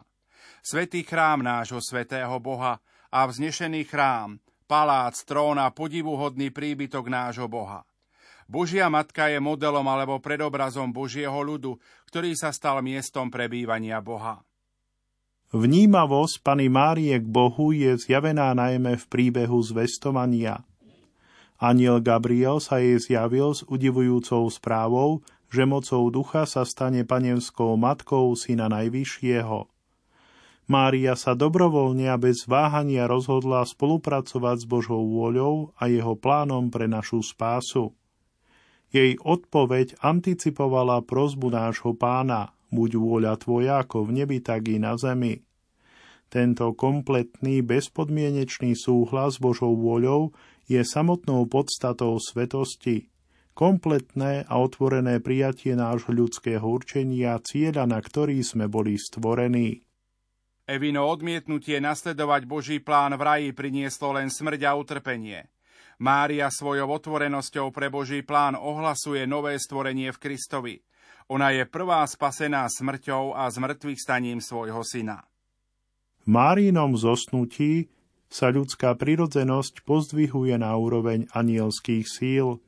svetý 0.60 1.04
chrám 1.04 1.44
nášho 1.44 1.80
svetého 1.82 2.36
Boha 2.40 2.78
a 3.10 3.26
vznešený 3.26 3.84
chrám, 3.88 4.38
palác, 4.70 5.18
trón 5.26 5.58
a 5.58 5.68
podivuhodný 5.74 6.54
príbytok 6.54 7.10
nášho 7.10 7.50
Boha. 7.50 7.82
Božia 8.50 8.90
Matka 8.90 9.30
je 9.30 9.38
modelom 9.38 9.86
alebo 9.86 10.18
predobrazom 10.18 10.90
Božieho 10.90 11.38
ľudu, 11.38 11.78
ktorý 12.10 12.34
sa 12.34 12.50
stal 12.50 12.82
miestom 12.82 13.30
prebývania 13.30 14.02
Boha. 14.02 14.42
Vnímavosť 15.50 16.46
Pany 16.46 16.70
Márie 16.70 17.18
k 17.18 17.26
Bohu 17.26 17.74
je 17.74 17.98
zjavená 17.98 18.54
najmä 18.54 18.94
v 18.94 19.04
príbehu 19.10 19.58
zvestovania. 19.62 20.62
Aniel 21.58 21.98
Gabriel 21.98 22.62
sa 22.62 22.78
jej 22.78 22.98
zjavil 23.02 23.54
s 23.54 23.66
udivujúcou 23.66 24.46
správou, 24.50 25.26
že 25.50 25.66
mocou 25.66 26.06
ducha 26.10 26.46
sa 26.46 26.62
stane 26.62 27.02
panenskou 27.02 27.74
matkou 27.74 28.30
syna 28.38 28.70
Najvyššieho. 28.70 29.66
Mária 30.70 31.18
sa 31.18 31.34
dobrovoľne 31.34 32.06
a 32.06 32.14
bez 32.14 32.46
váhania 32.46 33.10
rozhodla 33.10 33.66
spolupracovať 33.66 34.56
s 34.62 34.66
Božou 34.70 35.02
vôľou 35.02 35.74
a 35.74 35.90
jeho 35.90 36.14
plánom 36.14 36.70
pre 36.70 36.86
našu 36.86 37.26
spásu. 37.26 37.90
Jej 38.94 39.18
odpoveď 39.18 39.98
anticipovala 39.98 41.02
prozbu 41.02 41.50
nášho 41.50 41.98
pána, 41.98 42.54
buď 42.70 43.02
vôľa 43.02 43.34
tvoja 43.42 43.82
ako 43.82 44.06
v 44.06 44.22
nebi, 44.22 44.38
tak 44.38 44.70
i 44.70 44.78
na 44.78 44.94
zemi. 44.94 45.42
Tento 46.30 46.70
kompletný, 46.78 47.66
bezpodmienečný 47.66 48.78
súhlas 48.78 49.38
s 49.38 49.42
Božou 49.42 49.74
vôľou 49.74 50.30
je 50.70 50.86
samotnou 50.86 51.50
podstatou 51.50 52.14
svetosti, 52.22 53.10
kompletné 53.58 54.46
a 54.46 54.54
otvorené 54.62 55.18
prijatie 55.18 55.74
nášho 55.74 56.14
ľudského 56.14 56.62
určenia, 56.62 57.42
cieľa, 57.42 57.90
na 57.90 57.98
ktorý 57.98 58.38
sme 58.46 58.70
boli 58.70 58.94
stvorení. 58.94 59.82
Evino 60.70 61.10
odmietnutie 61.10 61.82
nasledovať 61.82 62.46
Boží 62.46 62.78
plán 62.78 63.18
v 63.18 63.22
raji 63.26 63.48
prinieslo 63.50 64.14
len 64.14 64.30
smrť 64.30 64.70
a 64.70 64.78
utrpenie. 64.78 65.50
Mária 65.98 66.46
svojou 66.46 66.86
otvorenosťou 66.94 67.74
pre 67.74 67.90
Boží 67.90 68.22
plán 68.22 68.54
ohlasuje 68.54 69.26
nové 69.26 69.58
stvorenie 69.58 70.14
v 70.14 70.22
Kristovi. 70.22 70.78
Ona 71.26 71.50
je 71.58 71.66
prvá 71.66 72.06
spasená 72.06 72.70
smrťou 72.70 73.34
a 73.34 73.50
zmrtvých 73.50 73.98
staním 73.98 74.38
svojho 74.38 74.86
syna. 74.86 75.26
V 76.22 76.30
Márinom 76.30 76.94
zosnutí 76.94 77.90
sa 78.30 78.54
ľudská 78.54 78.94
prirodzenosť 78.94 79.82
pozdvihuje 79.82 80.54
na 80.54 80.70
úroveň 80.78 81.26
anielských 81.34 82.06
síl. 82.06 82.62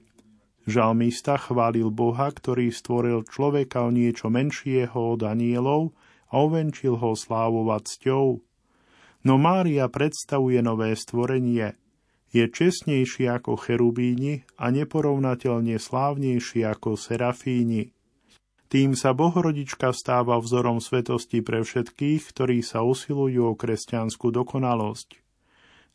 Žalmista 0.66 1.38
chválil 1.38 1.86
Boha, 1.94 2.34
ktorý 2.34 2.74
stvoril 2.74 3.22
človeka 3.30 3.86
o 3.86 3.94
niečo 3.94 4.26
menšieho 4.26 5.14
od 5.14 5.22
anielov 5.22 5.94
a 6.33 6.40
ovenčil 6.40 6.97
ho 6.97 7.12
slávou 7.12 7.68
a 7.68 7.79
cťou. 7.79 8.40
No 9.23 9.35
Mária 9.37 9.87
predstavuje 9.92 10.59
nové 10.64 10.97
stvorenie. 10.97 11.77
Je 12.33 12.49
čestnejší 12.49 13.29
ako 13.29 13.61
cherubíni 13.61 14.49
a 14.57 14.73
neporovnateľne 14.73 15.77
slávnejší 15.77 16.64
ako 16.64 16.97
serafíni. 16.97 17.92
Tým 18.73 18.97
sa 18.97 19.12
Bohorodička 19.12 19.92
stáva 19.92 20.40
vzorom 20.40 20.81
svetosti 20.81 21.45
pre 21.45 21.61
všetkých, 21.61 22.33
ktorí 22.33 22.64
sa 22.64 22.81
usilujú 22.81 23.53
o 23.53 23.55
kresťanskú 23.55 24.33
dokonalosť. 24.33 25.21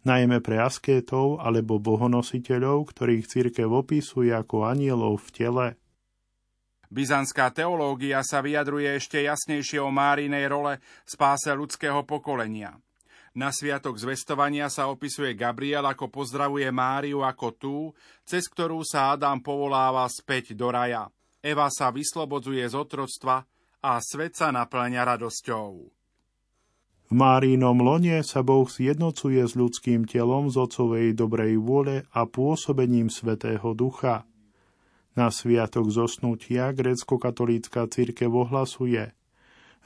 Najmä 0.06 0.45
pre 0.45 0.62
askétov 0.62 1.41
alebo 1.41 1.82
bohonositeľov, 1.82 2.93
ktorých 2.93 3.26
církev 3.26 3.65
opisuje 3.65 4.30
ako 4.30 4.69
anielov 4.69 5.26
v 5.26 5.30
tele– 5.34 5.67
Byzantská 6.88 7.52
teológia 7.52 8.23
sa 8.23 8.39
vyjadruje 8.39 8.95
ešte 8.95 9.19
jasnejšie 9.28 9.84
o 9.84 9.91
Márinej 9.91 10.47
role 10.47 10.80
v 10.80 11.10
spáse 11.10 11.52
ľudského 11.52 12.08
pokolenia. 12.08 12.80
Na 13.38 13.54
sviatok 13.54 14.00
zvestovania 14.02 14.65
sa 14.71 14.89
opisuje 14.89 15.38
Gabriel 15.38 15.86
ako 15.86 16.10
pozdravuje 16.10 16.71
Máriu 16.73 17.21
ako 17.21 17.47
tú, 17.54 17.78
cez 18.26 18.50
ktorú 18.50 18.82
sa 18.82 19.13
Adam 19.13 19.43
povoláva 19.43 20.08
späť 20.10 20.58
do 20.58 20.73
raja. 20.73 21.12
Eva 21.43 21.69
sa 21.69 21.93
vyslobodzuje 21.93 22.65
z 22.65 22.73
otroctva 22.73 23.45
a 23.84 23.91
svet 24.02 24.34
sa 24.34 24.50
naplňa 24.50 25.02
radosťou. 25.06 25.69
V 27.08 27.12
Márínom 27.13 27.78
lone 27.78 28.19
sa 28.26 28.41
Boh 28.41 28.67
zjednocuje 28.67 29.39
s 29.39 29.54
ľudským 29.56 30.10
telom 30.10 30.50
z 30.50 30.58
ocovej 30.60 31.15
dobrej 31.15 31.56
vôle 31.62 32.04
a 32.12 32.26
pôsobením 32.26 33.12
Svetého 33.12 33.76
Ducha– 33.76 34.23
na 35.17 35.34
sviatok 35.34 35.89
zosnutia 35.89 36.71
grécko-katolícka 36.71 37.89
církev 37.89 38.30
ohlasuje 38.30 39.17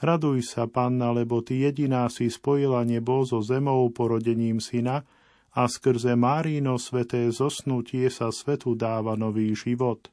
Raduj 0.02 0.42
sa, 0.42 0.66
panna, 0.66 1.14
lebo 1.14 1.46
ty 1.46 1.62
jediná 1.62 2.10
si 2.10 2.26
spojila 2.26 2.82
nebo 2.82 3.22
so 3.22 3.38
zemou 3.38 3.86
porodením 3.94 4.58
syna 4.58 5.06
a 5.54 5.70
skrze 5.70 6.18
Márino 6.18 6.74
sveté 6.74 7.30
zosnutie 7.30 8.10
sa 8.10 8.34
svetu 8.34 8.74
dáva 8.74 9.14
nový 9.14 9.54
život. 9.54 10.10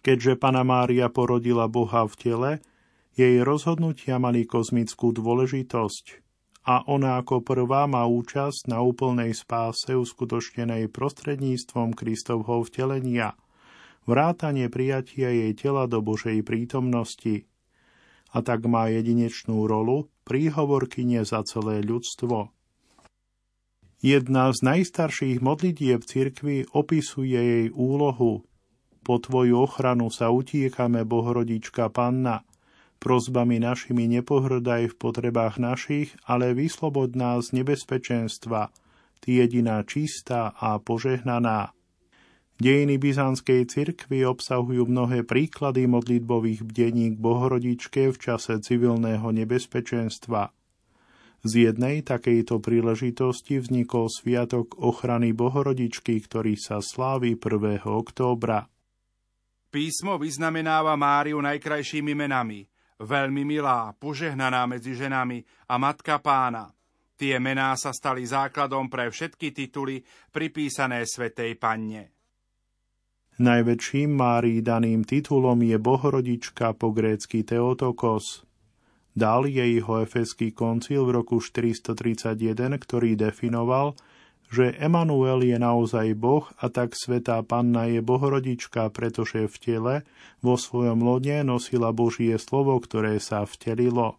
Keďže 0.00 0.40
Pana 0.40 0.64
Mária 0.64 1.12
porodila 1.12 1.68
Boha 1.68 2.08
v 2.08 2.14
tele, 2.16 2.52
jej 3.12 3.44
rozhodnutia 3.44 4.16
mali 4.16 4.48
kozmickú 4.48 5.12
dôležitosť 5.12 6.24
a 6.64 6.88
ona 6.88 7.20
ako 7.20 7.44
prvá 7.44 7.84
má 7.84 8.08
účasť 8.08 8.72
na 8.72 8.80
úplnej 8.80 9.36
spáse 9.36 9.92
uskutočnenej 9.92 10.88
prostredníctvom 10.88 11.92
Kristovho 11.92 12.64
vtelenia– 12.64 13.36
vrátanie 14.04 14.68
prijatia 14.72 15.32
jej 15.32 15.52
tela 15.56 15.84
do 15.88 16.00
Božej 16.00 16.44
prítomnosti. 16.44 17.48
A 18.34 18.42
tak 18.42 18.66
má 18.66 18.90
jedinečnú 18.90 19.64
rolu 19.64 20.10
príhovorkyne 20.26 21.22
za 21.22 21.44
celé 21.46 21.84
ľudstvo. 21.84 22.50
Jedna 24.04 24.52
z 24.52 24.58
najstarších 24.60 25.40
modlitieb 25.40 26.04
cirkvi 26.04 26.68
opisuje 26.76 27.40
jej 27.40 27.66
úlohu. 27.72 28.44
Po 29.04 29.20
tvoju 29.20 29.64
ochranu 29.64 30.12
sa 30.12 30.28
utiekame, 30.28 31.08
Bohorodička 31.08 31.88
Panna. 31.88 32.44
Prozbami 33.00 33.60
našimi 33.60 34.08
nepohrdaj 34.08 34.92
v 34.92 34.94
potrebách 34.96 35.60
našich, 35.60 36.16
ale 36.24 36.56
vyslobod 36.56 37.16
nás 37.16 37.52
z 37.52 37.60
nebezpečenstva. 37.60 38.72
Ty 39.20 39.28
jediná 39.28 39.84
čistá 39.84 40.52
a 40.52 40.76
požehnaná. 40.80 41.72
Dejiny 42.54 43.02
byzantskej 43.02 43.66
cirkvy 43.66 44.22
obsahujú 44.22 44.86
mnohé 44.86 45.26
príklady 45.26 45.90
modlitbových 45.90 46.62
bdení 46.62 47.12
k 47.12 47.16
Bohorodičke 47.18 48.14
v 48.14 48.16
čase 48.16 48.62
civilného 48.62 49.26
nebezpečenstva. 49.26 50.54
Z 51.44 51.52
jednej 51.60 52.06
takejto 52.06 52.62
príležitosti 52.62 53.58
vznikol 53.58 54.06
sviatok 54.06 54.78
ochrany 54.78 55.34
Bohorodičky, 55.34 56.22
ktorý 56.22 56.54
sa 56.54 56.78
slávi 56.78 57.34
1. 57.36 57.84
októbra. 57.84 58.70
Písmo 59.74 60.14
vyznamenáva 60.16 60.94
Máriu 60.94 61.42
najkrajšími 61.42 62.14
menami. 62.14 62.62
Veľmi 63.02 63.42
milá, 63.42 63.90
požehnaná 63.98 64.70
medzi 64.70 64.94
ženami 64.94 65.42
a 65.66 65.74
matka 65.82 66.22
pána. 66.22 66.70
Tie 67.18 67.34
mená 67.42 67.74
sa 67.74 67.90
stali 67.90 68.22
základom 68.22 68.86
pre 68.86 69.10
všetky 69.10 69.50
tituly 69.50 70.06
pripísané 70.30 71.02
Svetej 71.02 71.58
Panne. 71.58 72.13
Najväčším 73.34 74.14
Márii 74.14 74.62
daným 74.62 75.02
titulom 75.02 75.58
je 75.66 75.74
Bohorodička 75.74 76.70
po 76.78 76.94
grécky 76.94 77.42
Teotokos. 77.42 78.46
Dal 79.10 79.50
jej 79.50 79.82
ho 79.82 80.06
Efeský 80.06 80.54
koncil 80.54 81.02
v 81.02 81.18
roku 81.18 81.42
431, 81.42 82.38
ktorý 82.78 83.18
definoval, 83.18 83.98
že 84.54 84.78
Emanuel 84.78 85.42
je 85.42 85.58
naozaj 85.58 86.14
Boh 86.14 86.46
a 86.62 86.70
tak 86.70 86.94
Svetá 86.94 87.42
Panna 87.42 87.90
je 87.90 87.98
Bohorodička, 87.98 88.86
pretože 88.94 89.50
v 89.50 89.56
tele 89.58 89.94
vo 90.38 90.54
svojom 90.54 91.02
lone 91.02 91.42
nosila 91.42 91.90
Božie 91.90 92.38
slovo, 92.38 92.78
ktoré 92.78 93.18
sa 93.18 93.42
vtelilo. 93.42 94.14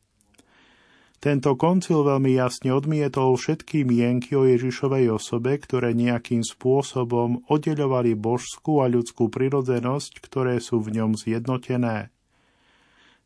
Tento 1.24 1.58
koncil 1.58 2.06
veľmi 2.06 2.38
jasne 2.38 2.70
odmietol 2.70 3.34
všetky 3.34 3.82
mienky 3.82 4.38
o 4.38 4.46
Ježišovej 4.46 5.18
osobe, 5.18 5.58
ktoré 5.58 5.98
nejakým 5.98 6.46
spôsobom 6.46 7.42
oddeľovali 7.50 8.14
božskú 8.14 8.84
a 8.84 8.92
ľudskú 8.92 9.34
prirodzenosť, 9.34 10.22
ktoré 10.22 10.62
sú 10.62 10.86
v 10.86 11.02
ňom 11.02 11.18
zjednotené. 11.18 12.14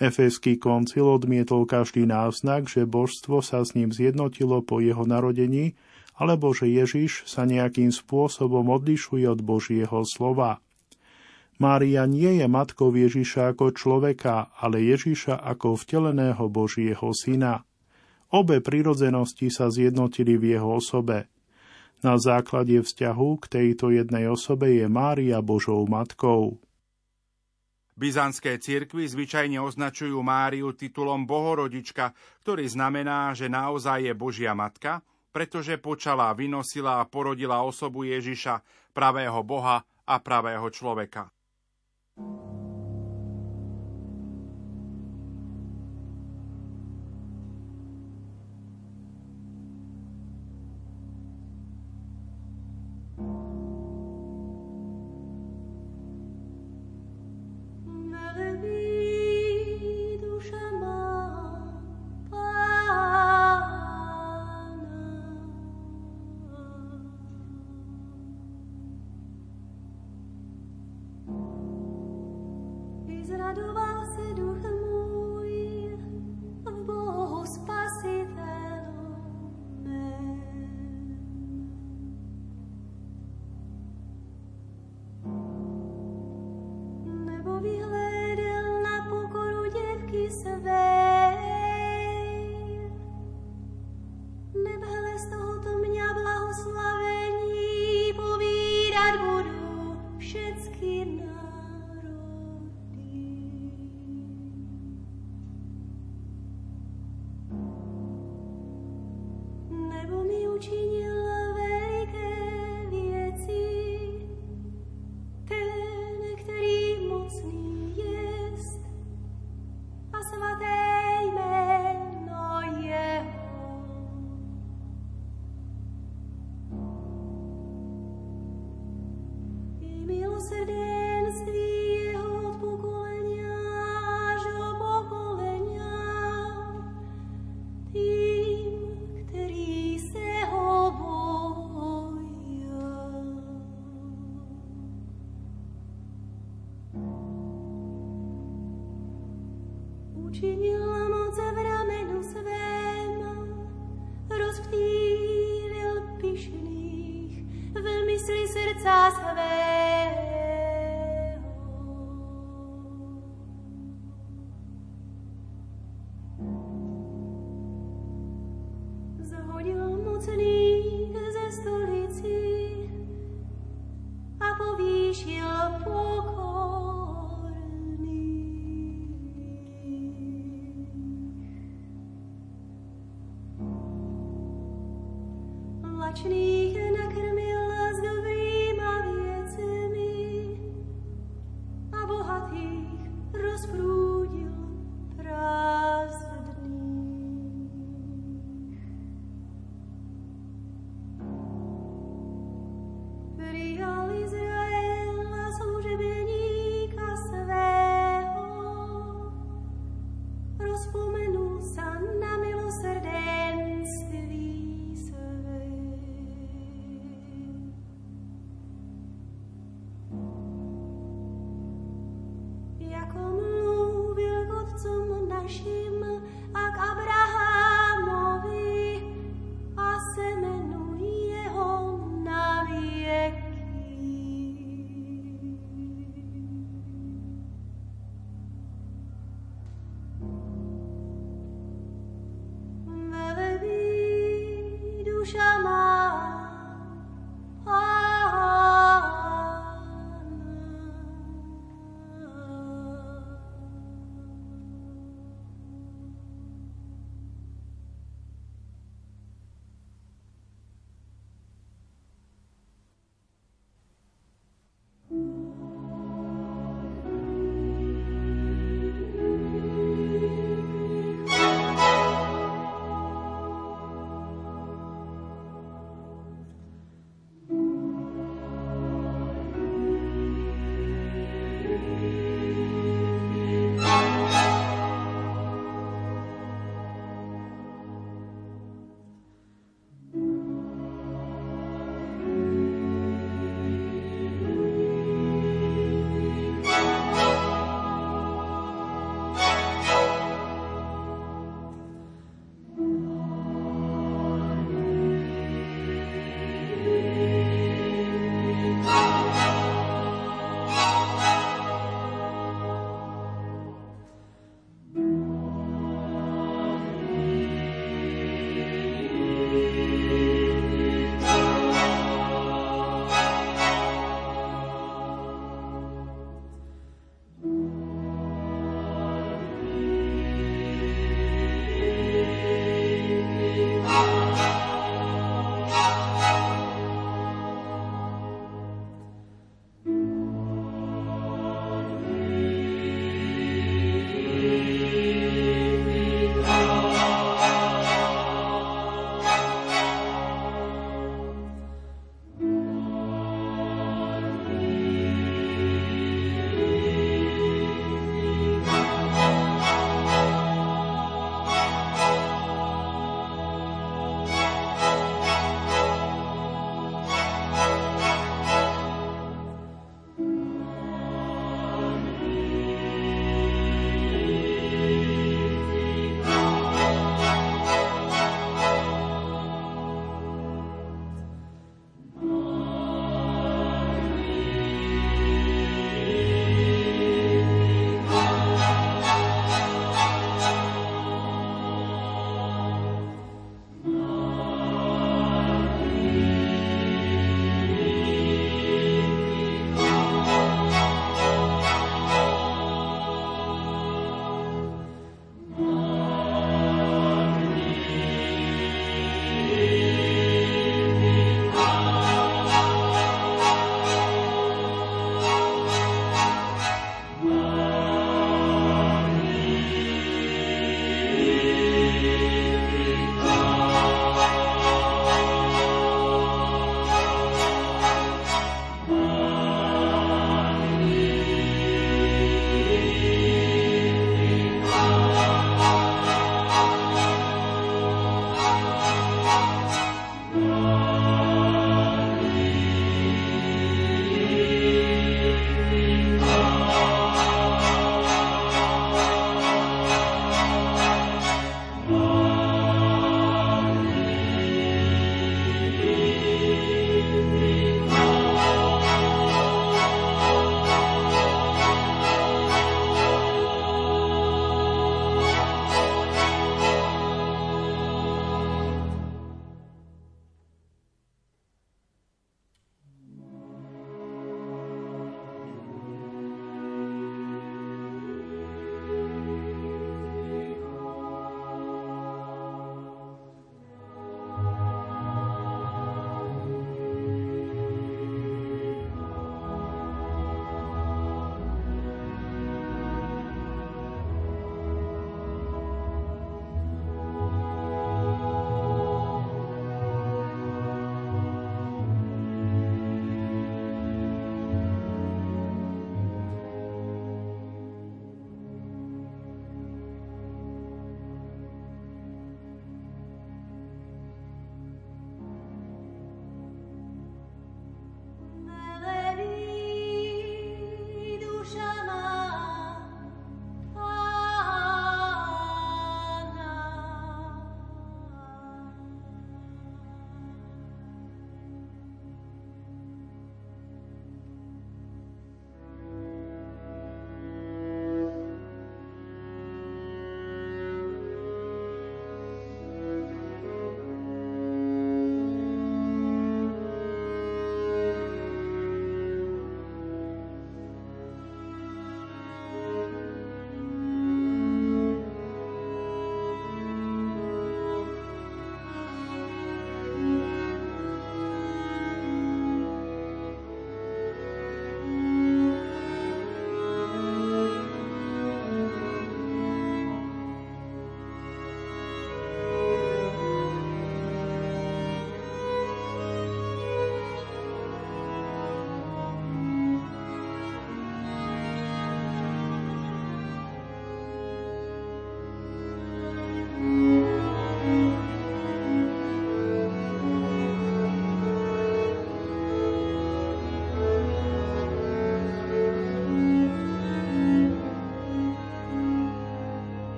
Efeský 0.00 0.56
koncil 0.56 1.04
odmietol 1.04 1.68
každý 1.68 2.08
náznak, 2.08 2.66
že 2.66 2.88
božstvo 2.88 3.44
sa 3.44 3.60
s 3.62 3.76
ním 3.76 3.92
zjednotilo 3.92 4.64
po 4.64 4.80
jeho 4.80 5.04
narodení, 5.04 5.76
alebo 6.16 6.50
že 6.56 6.72
Ježiš 6.72 7.28
sa 7.28 7.44
nejakým 7.44 7.92
spôsobom 7.92 8.72
odlišuje 8.72 9.28
od 9.28 9.40
Božieho 9.44 10.02
slova. 10.08 10.58
Mária 11.60 12.08
nie 12.08 12.42
je 12.42 12.46
matkou 12.48 12.90
Ježiša 12.90 13.54
ako 13.54 13.70
človeka, 13.76 14.50
ale 14.58 14.82
Ježiša 14.82 15.38
ako 15.38 15.78
vteleného 15.78 16.50
Božieho 16.50 17.12
syna. 17.14 17.62
Obe 18.32 18.64
prirodzenosti 18.64 19.52
sa 19.52 19.68
zjednotili 19.68 20.40
v 20.40 20.56
jeho 20.56 20.80
osobe. 20.80 21.28
Na 22.00 22.16
základe 22.16 22.80
vzťahu 22.80 23.28
k 23.38 23.44
tejto 23.46 23.92
jednej 23.92 24.26
osobe 24.26 24.72
je 24.72 24.88
Mária 24.88 25.38
Božou 25.44 25.84
matkou. 25.84 26.56
Byzantské 27.92 28.56
cirkvy 28.56 29.04
zvyčajne 29.04 29.60
označujú 29.60 30.16
Máriu 30.24 30.72
titulom 30.72 31.28
Bohorodička, 31.28 32.16
ktorý 32.40 32.64
znamená, 32.66 33.36
že 33.36 33.52
naozaj 33.52 34.08
je 34.08 34.14
Božia 34.16 34.56
matka, 34.56 35.04
pretože 35.28 35.76
počala, 35.76 36.32
vynosila 36.32 37.04
a 37.04 37.06
porodila 37.06 37.60
osobu 37.62 38.08
Ježiša, 38.08 38.64
pravého 38.96 39.44
Boha 39.44 39.84
a 40.08 40.14
pravého 40.18 40.66
človeka. 40.72 41.28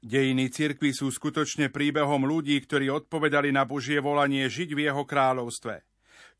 Dejiny 0.00 0.48
cirkvy 0.48 0.96
sú 0.96 1.12
skutočne 1.12 1.68
príbehom 1.68 2.24
ľudí, 2.24 2.56
ktorí 2.64 2.88
odpovedali 2.88 3.52
na 3.52 3.68
Božie 3.68 4.00
volanie 4.00 4.48
žiť 4.48 4.72
v 4.72 4.88
jeho 4.88 5.04
kráľovstve. 5.04 5.84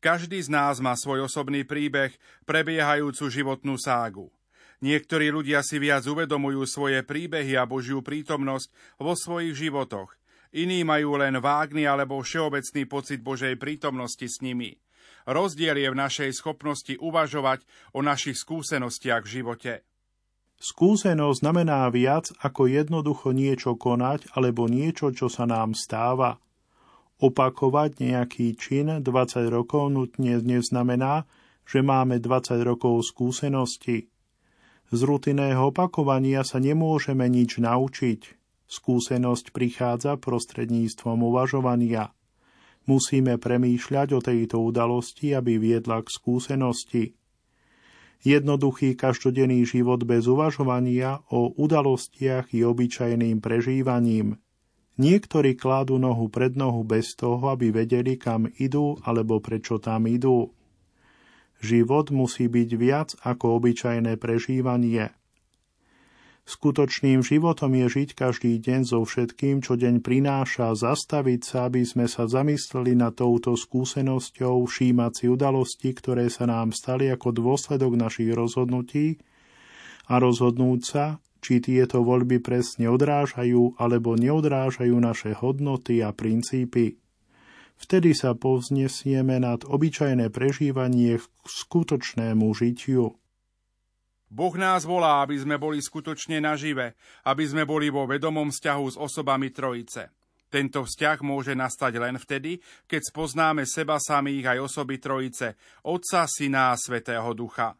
Každý 0.01 0.41
z 0.41 0.49
nás 0.49 0.81
má 0.81 0.97
svoj 0.97 1.29
osobný 1.29 1.61
príbeh, 1.61 2.09
prebiehajúcu 2.49 3.29
životnú 3.29 3.77
ságu. 3.77 4.33
Niektorí 4.81 5.29
ľudia 5.29 5.61
si 5.61 5.77
viac 5.77 6.01
uvedomujú 6.09 6.65
svoje 6.65 7.05
príbehy 7.05 7.53
a 7.53 7.69
Božiu 7.69 8.01
prítomnosť 8.01 8.97
vo 8.97 9.13
svojich 9.13 9.53
životoch. 9.53 10.09
Iní 10.57 10.81
majú 10.81 11.21
len 11.21 11.37
vágny 11.37 11.85
alebo 11.85 12.17
všeobecný 12.17 12.89
pocit 12.89 13.21
Božej 13.21 13.61
prítomnosti 13.61 14.25
s 14.25 14.41
nimi. 14.41 14.81
Rozdiel 15.29 15.77
je 15.77 15.89
v 15.93 16.01
našej 16.01 16.33
schopnosti 16.33 16.97
uvažovať 16.97 17.61
o 17.93 18.01
našich 18.01 18.41
skúsenostiach 18.41 19.21
v 19.21 19.31
živote. 19.37 19.73
Skúsenosť 20.61 21.41
znamená 21.41 21.89
viac 21.89 22.29
ako 22.37 22.69
jednoducho 22.69 23.33
niečo 23.33 23.73
konať 23.73 24.29
alebo 24.37 24.69
niečo, 24.69 25.09
čo 25.09 25.25
sa 25.25 25.49
nám 25.49 25.73
stáva. 25.73 26.37
Opakovať 27.17 27.97
nejaký 27.97 28.53
čin 28.61 29.01
20 29.01 29.05
rokov 29.49 29.89
nutne 29.89 30.37
neznamená, 30.37 31.25
že 31.65 31.81
máme 31.81 32.21
20 32.21 32.61
rokov 32.61 33.09
skúsenosti. 33.09 34.13
Z 34.93 34.99
rutinného 35.01 35.73
opakovania 35.73 36.45
sa 36.45 36.61
nemôžeme 36.61 37.25
nič 37.25 37.57
naučiť. 37.57 38.21
Skúsenosť 38.69 39.49
prichádza 39.49 40.21
prostredníctvom 40.21 41.25
uvažovania. 41.25 42.13
Musíme 42.85 43.41
premýšľať 43.41 44.07
o 44.13 44.19
tejto 44.21 44.61
udalosti, 44.61 45.33
aby 45.33 45.57
viedla 45.57 46.05
k 46.05 46.09
skúsenosti. 46.09 47.03
Jednoduchý 48.21 48.93
každodenný 48.93 49.65
život 49.65 50.05
bez 50.05 50.29
uvažovania 50.29 51.25
o 51.33 51.49
udalostiach 51.57 52.53
i 52.53 52.61
obyčajným 52.61 53.41
prežívaním. 53.41 54.37
Niektorí 55.01 55.57
kladú 55.57 55.97
nohu 55.97 56.29
pred 56.29 56.53
nohu 56.53 56.85
bez 56.85 57.17
toho, 57.17 57.41
aby 57.49 57.73
vedeli, 57.73 58.21
kam 58.21 58.45
idú 58.61 59.01
alebo 59.01 59.41
prečo 59.41 59.81
tam 59.81 60.05
idú. 60.05 60.53
Život 61.61 62.13
musí 62.13 62.45
byť 62.45 62.69
viac 62.77 63.09
ako 63.25 63.57
obyčajné 63.57 64.17
prežívanie– 64.21 65.09
Skutočným 66.51 67.23
životom 67.23 67.71
je 67.79 67.87
žiť 67.87 68.09
každý 68.11 68.59
deň 68.59 68.83
so 68.83 68.99
všetkým, 69.07 69.63
čo 69.63 69.79
deň 69.79 70.03
prináša, 70.03 70.75
zastaviť 70.75 71.47
sa, 71.47 71.71
aby 71.71 71.87
sme 71.87 72.11
sa 72.11 72.27
zamysleli 72.27 72.91
na 72.91 73.07
touto 73.15 73.55
skúsenosťou, 73.55 74.67
všímať 74.67 75.11
si 75.15 75.25
udalosti, 75.31 75.95
ktoré 75.95 76.27
sa 76.27 76.51
nám 76.51 76.75
stali 76.75 77.07
ako 77.07 77.31
dôsledok 77.31 77.95
našich 77.95 78.35
rozhodnutí 78.35 79.23
a 80.11 80.19
rozhodnúť 80.19 80.81
sa, 80.83 81.23
či 81.39 81.63
tieto 81.63 82.03
voľby 82.03 82.43
presne 82.43 82.91
odrážajú 82.91 83.79
alebo 83.79 84.19
neodrážajú 84.19 84.95
naše 84.99 85.31
hodnoty 85.39 86.03
a 86.03 86.11
princípy. 86.11 86.99
Vtedy 87.79 88.11
sa 88.11 88.35
povznesieme 88.35 89.39
nad 89.39 89.63
obyčajné 89.63 90.27
prežívanie 90.27 91.15
k 91.15 91.45
skutočnému 91.47 92.51
žitiu. 92.51 93.20
Boh 94.31 94.55
nás 94.55 94.87
volá, 94.87 95.19
aby 95.27 95.35
sme 95.35 95.59
boli 95.59 95.83
skutočne 95.83 96.39
nažive, 96.39 96.95
aby 97.27 97.43
sme 97.43 97.67
boli 97.67 97.91
vo 97.91 98.07
vedomom 98.07 98.47
vzťahu 98.47 98.85
s 98.87 98.95
osobami 98.95 99.51
Trojice. 99.51 100.15
Tento 100.47 100.87
vzťah 100.87 101.19
môže 101.19 101.51
nastať 101.51 101.99
len 101.99 102.15
vtedy, 102.15 102.63
keď 102.87 103.11
spoznáme 103.11 103.67
seba 103.67 103.99
samých 103.99 104.55
aj 104.55 104.57
osoby 104.71 105.03
Trojice, 105.03 105.59
Otca, 105.83 106.31
Syna 106.31 106.71
a 106.71 106.79
Svetého 106.79 107.27
Ducha. 107.35 107.75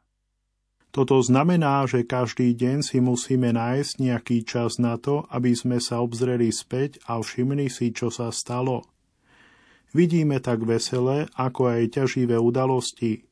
Toto 0.91 1.23
znamená, 1.23 1.87
že 1.87 2.03
každý 2.03 2.51
deň 2.51 2.83
si 2.83 2.99
musíme 2.99 3.55
nájsť 3.55 3.93
nejaký 4.03 4.43
čas 4.43 4.75
na 4.75 4.99
to, 4.99 5.23
aby 5.31 5.55
sme 5.55 5.79
sa 5.79 6.03
obzreli 6.03 6.51
späť 6.51 6.99
a 7.07 7.15
všimli 7.23 7.71
si, 7.71 7.95
čo 7.95 8.11
sa 8.11 8.27
stalo. 8.27 8.83
Vidíme 9.95 10.43
tak 10.43 10.67
veselé, 10.67 11.31
ako 11.35 11.79
aj 11.79 11.95
ťaživé 11.95 12.35
udalosti, 12.35 13.23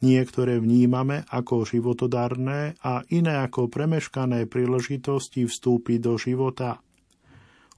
Niektoré 0.00 0.56
vnímame 0.64 1.28
ako 1.28 1.68
životodárne 1.68 2.72
a 2.80 3.04
iné 3.12 3.36
ako 3.44 3.68
premeškané 3.68 4.48
príležitosti 4.48 5.44
vstúpiť 5.44 5.98
do 6.00 6.16
života. 6.16 6.80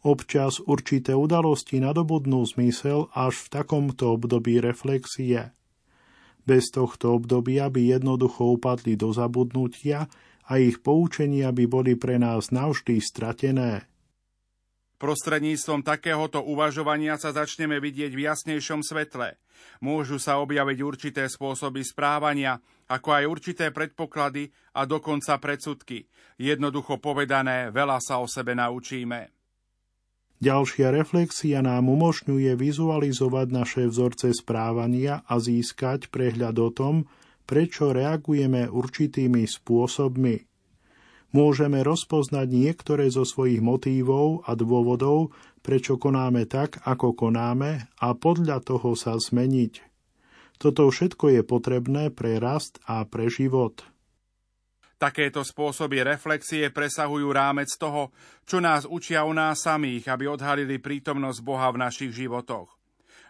Občas 0.06 0.62
určité 0.62 1.18
udalosti 1.18 1.82
nadobudnú 1.82 2.46
zmysel 2.46 3.10
až 3.10 3.38
v 3.46 3.48
takomto 3.58 4.14
období 4.14 4.62
reflexie. 4.62 5.50
Bez 6.42 6.74
tohto 6.74 7.18
obdobia 7.18 7.70
by 7.70 7.98
jednoducho 7.98 8.58
upadli 8.58 8.98
do 8.98 9.14
zabudnutia 9.14 10.06
a 10.46 10.58
ich 10.58 10.82
poučenia 10.82 11.54
by 11.54 11.70
boli 11.70 11.94
pre 11.94 12.18
nás 12.18 12.50
navždy 12.50 12.98
stratené. 12.98 13.91
Prostredníctvom 15.02 15.82
takéhoto 15.82 16.46
uvažovania 16.46 17.18
sa 17.18 17.34
začneme 17.34 17.82
vidieť 17.82 18.14
v 18.14 18.30
jasnejšom 18.30 18.86
svetle. 18.86 19.34
Môžu 19.82 20.22
sa 20.22 20.38
objaviť 20.38 20.78
určité 20.78 21.26
spôsoby 21.26 21.82
správania, 21.82 22.62
ako 22.86 23.10
aj 23.10 23.24
určité 23.26 23.74
predpoklady 23.74 24.54
a 24.78 24.86
dokonca 24.86 25.42
predsudky. 25.42 26.06
Jednoducho 26.38 27.02
povedané, 27.02 27.74
veľa 27.74 27.98
sa 27.98 28.22
o 28.22 28.30
sebe 28.30 28.54
naučíme. 28.54 29.34
Ďalšia 30.38 30.94
reflexia 30.94 31.66
nám 31.66 31.90
umožňuje 31.90 32.54
vizualizovať 32.54 33.46
naše 33.50 33.82
vzorce 33.90 34.30
správania 34.30 35.26
a 35.26 35.42
získať 35.42 36.14
prehľad 36.14 36.54
o 36.62 36.70
tom, 36.70 36.94
prečo 37.42 37.90
reagujeme 37.90 38.70
určitými 38.70 39.50
spôsobmi 39.50 40.51
môžeme 41.32 41.80
rozpoznať 41.80 42.48
niektoré 42.48 43.08
zo 43.08 43.24
svojich 43.26 43.58
motívov 43.64 44.44
a 44.46 44.56
dôvodov, 44.56 45.32
prečo 45.64 45.96
konáme 45.96 46.44
tak, 46.44 46.80
ako 46.84 47.16
konáme 47.16 47.88
a 48.00 48.08
podľa 48.12 48.60
toho 48.62 48.92
sa 48.92 49.16
zmeniť. 49.16 49.80
Toto 50.62 50.86
všetko 50.86 51.34
je 51.34 51.42
potrebné 51.42 52.14
pre 52.14 52.38
rast 52.38 52.78
a 52.86 53.02
pre 53.02 53.26
život. 53.26 53.82
Takéto 55.02 55.42
spôsoby 55.42 56.06
reflexie 56.06 56.70
presahujú 56.70 57.26
rámec 57.34 57.66
toho, 57.74 58.14
čo 58.46 58.62
nás 58.62 58.86
učia 58.86 59.26
o 59.26 59.34
nás 59.34 59.66
samých, 59.66 60.06
aby 60.06 60.30
odhalili 60.30 60.78
prítomnosť 60.78 61.42
Boha 61.42 61.74
v 61.74 61.82
našich 61.82 62.14
životoch. 62.14 62.70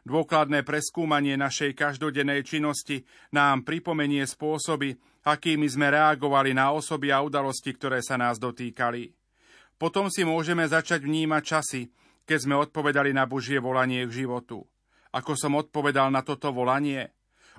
Dôkladné 0.04 0.68
preskúmanie 0.68 1.40
našej 1.40 1.72
každodennej 1.72 2.44
činnosti 2.44 3.08
nám 3.32 3.64
pripomenie 3.64 4.28
spôsoby, 4.28 5.00
akými 5.22 5.66
sme 5.70 5.94
reagovali 5.94 6.54
na 6.54 6.74
osoby 6.74 7.14
a 7.14 7.22
udalosti, 7.22 7.74
ktoré 7.74 8.02
sa 8.02 8.18
nás 8.18 8.38
dotýkali. 8.38 9.14
Potom 9.78 10.10
si 10.10 10.22
môžeme 10.22 10.62
začať 10.66 11.02
vnímať 11.02 11.42
časy, 11.42 11.82
keď 12.22 12.38
sme 12.38 12.54
odpovedali 12.58 13.10
na 13.10 13.26
Božie 13.26 13.58
volanie 13.58 14.06
k 14.06 14.26
životu. 14.26 14.62
Ako 15.10 15.34
som 15.34 15.58
odpovedal 15.58 16.08
na 16.14 16.22
toto 16.22 16.54
volanie? 16.54 17.10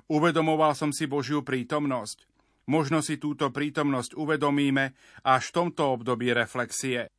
Uvedomoval 0.08 0.72
som 0.76 0.92
si 0.92 1.04
Božiu 1.04 1.44
prítomnosť. 1.44 2.28
Možno 2.64 3.04
si 3.04 3.20
túto 3.20 3.52
prítomnosť 3.52 4.16
uvedomíme 4.16 4.96
až 5.20 5.52
v 5.52 5.54
tomto 5.54 6.00
období 6.00 6.32
reflexie. 6.32 7.12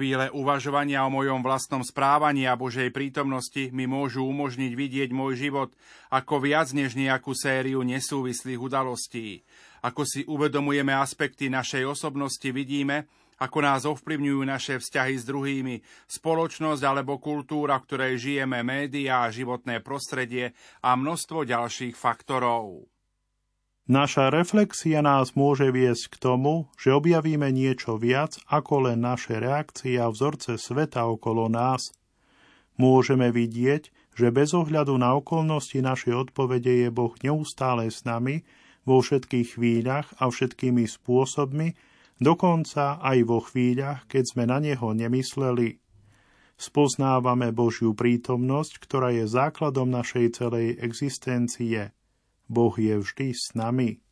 Chvíle 0.00 0.32
uvažovania 0.32 1.04
o 1.04 1.12
mojom 1.12 1.44
vlastnom 1.44 1.84
správaní 1.84 2.48
a 2.48 2.56
Božej 2.56 2.88
prítomnosti 2.88 3.68
mi 3.68 3.84
môžu 3.84 4.24
umožniť 4.24 4.72
vidieť 4.72 5.10
môj 5.12 5.36
život 5.36 5.76
ako 6.08 6.40
viac 6.40 6.72
než 6.72 6.96
nejakú 6.96 7.36
sériu 7.36 7.84
nesúvislých 7.84 8.56
udalostí. 8.56 9.44
Ako 9.84 10.08
si 10.08 10.24
uvedomujeme 10.24 10.96
aspekty 10.96 11.52
našej 11.52 11.84
osobnosti, 11.84 12.48
vidíme, 12.48 13.12
ako 13.44 13.60
nás 13.60 13.84
ovplyvňujú 13.84 14.40
naše 14.40 14.80
vzťahy 14.80 15.20
s 15.20 15.28
druhými, 15.28 15.84
spoločnosť 16.08 16.80
alebo 16.80 17.20
kultúra, 17.20 17.76
v 17.76 17.84
ktorej 17.84 18.14
žijeme, 18.24 18.64
médiá, 18.64 19.28
životné 19.28 19.84
prostredie 19.84 20.56
a 20.80 20.96
množstvo 20.96 21.44
ďalších 21.44 21.92
faktorov. 21.92 22.88
Naša 23.90 24.30
reflexia 24.30 25.02
nás 25.02 25.34
môže 25.34 25.66
viesť 25.74 26.14
k 26.14 26.16
tomu, 26.22 26.70
že 26.78 26.94
objavíme 26.94 27.50
niečo 27.50 27.98
viac 27.98 28.38
ako 28.46 28.86
len 28.86 29.02
naše 29.02 29.42
reakcie 29.42 29.98
a 29.98 30.06
vzorce 30.06 30.62
sveta 30.62 31.10
okolo 31.10 31.50
nás. 31.50 31.90
Môžeme 32.78 33.34
vidieť, 33.34 33.90
že 34.14 34.30
bez 34.30 34.54
ohľadu 34.54 34.94
na 34.94 35.18
okolnosti 35.18 35.74
našej 35.74 36.30
odpovede 36.30 36.86
je 36.86 36.88
Boh 36.94 37.10
neustále 37.26 37.90
s 37.90 38.06
nami 38.06 38.46
vo 38.86 39.02
všetkých 39.02 39.58
chvíľach 39.58 40.06
a 40.22 40.30
všetkými 40.30 40.86
spôsobmi, 40.86 41.74
dokonca 42.22 43.02
aj 43.02 43.18
vo 43.26 43.42
chvíľach, 43.42 44.06
keď 44.06 44.22
sme 44.22 44.46
na 44.46 44.62
Neho 44.62 44.94
nemysleli. 44.94 45.82
Spoznávame 46.54 47.50
Božiu 47.50 47.98
prítomnosť, 47.98 48.86
ktorá 48.86 49.10
je 49.10 49.26
základom 49.26 49.90
našej 49.90 50.38
celej 50.38 50.78
existencie– 50.78 51.90
Boh 52.50 52.74
je 52.74 52.98
vždy 52.98 53.30
s 53.30 53.54
nami. 53.54 54.02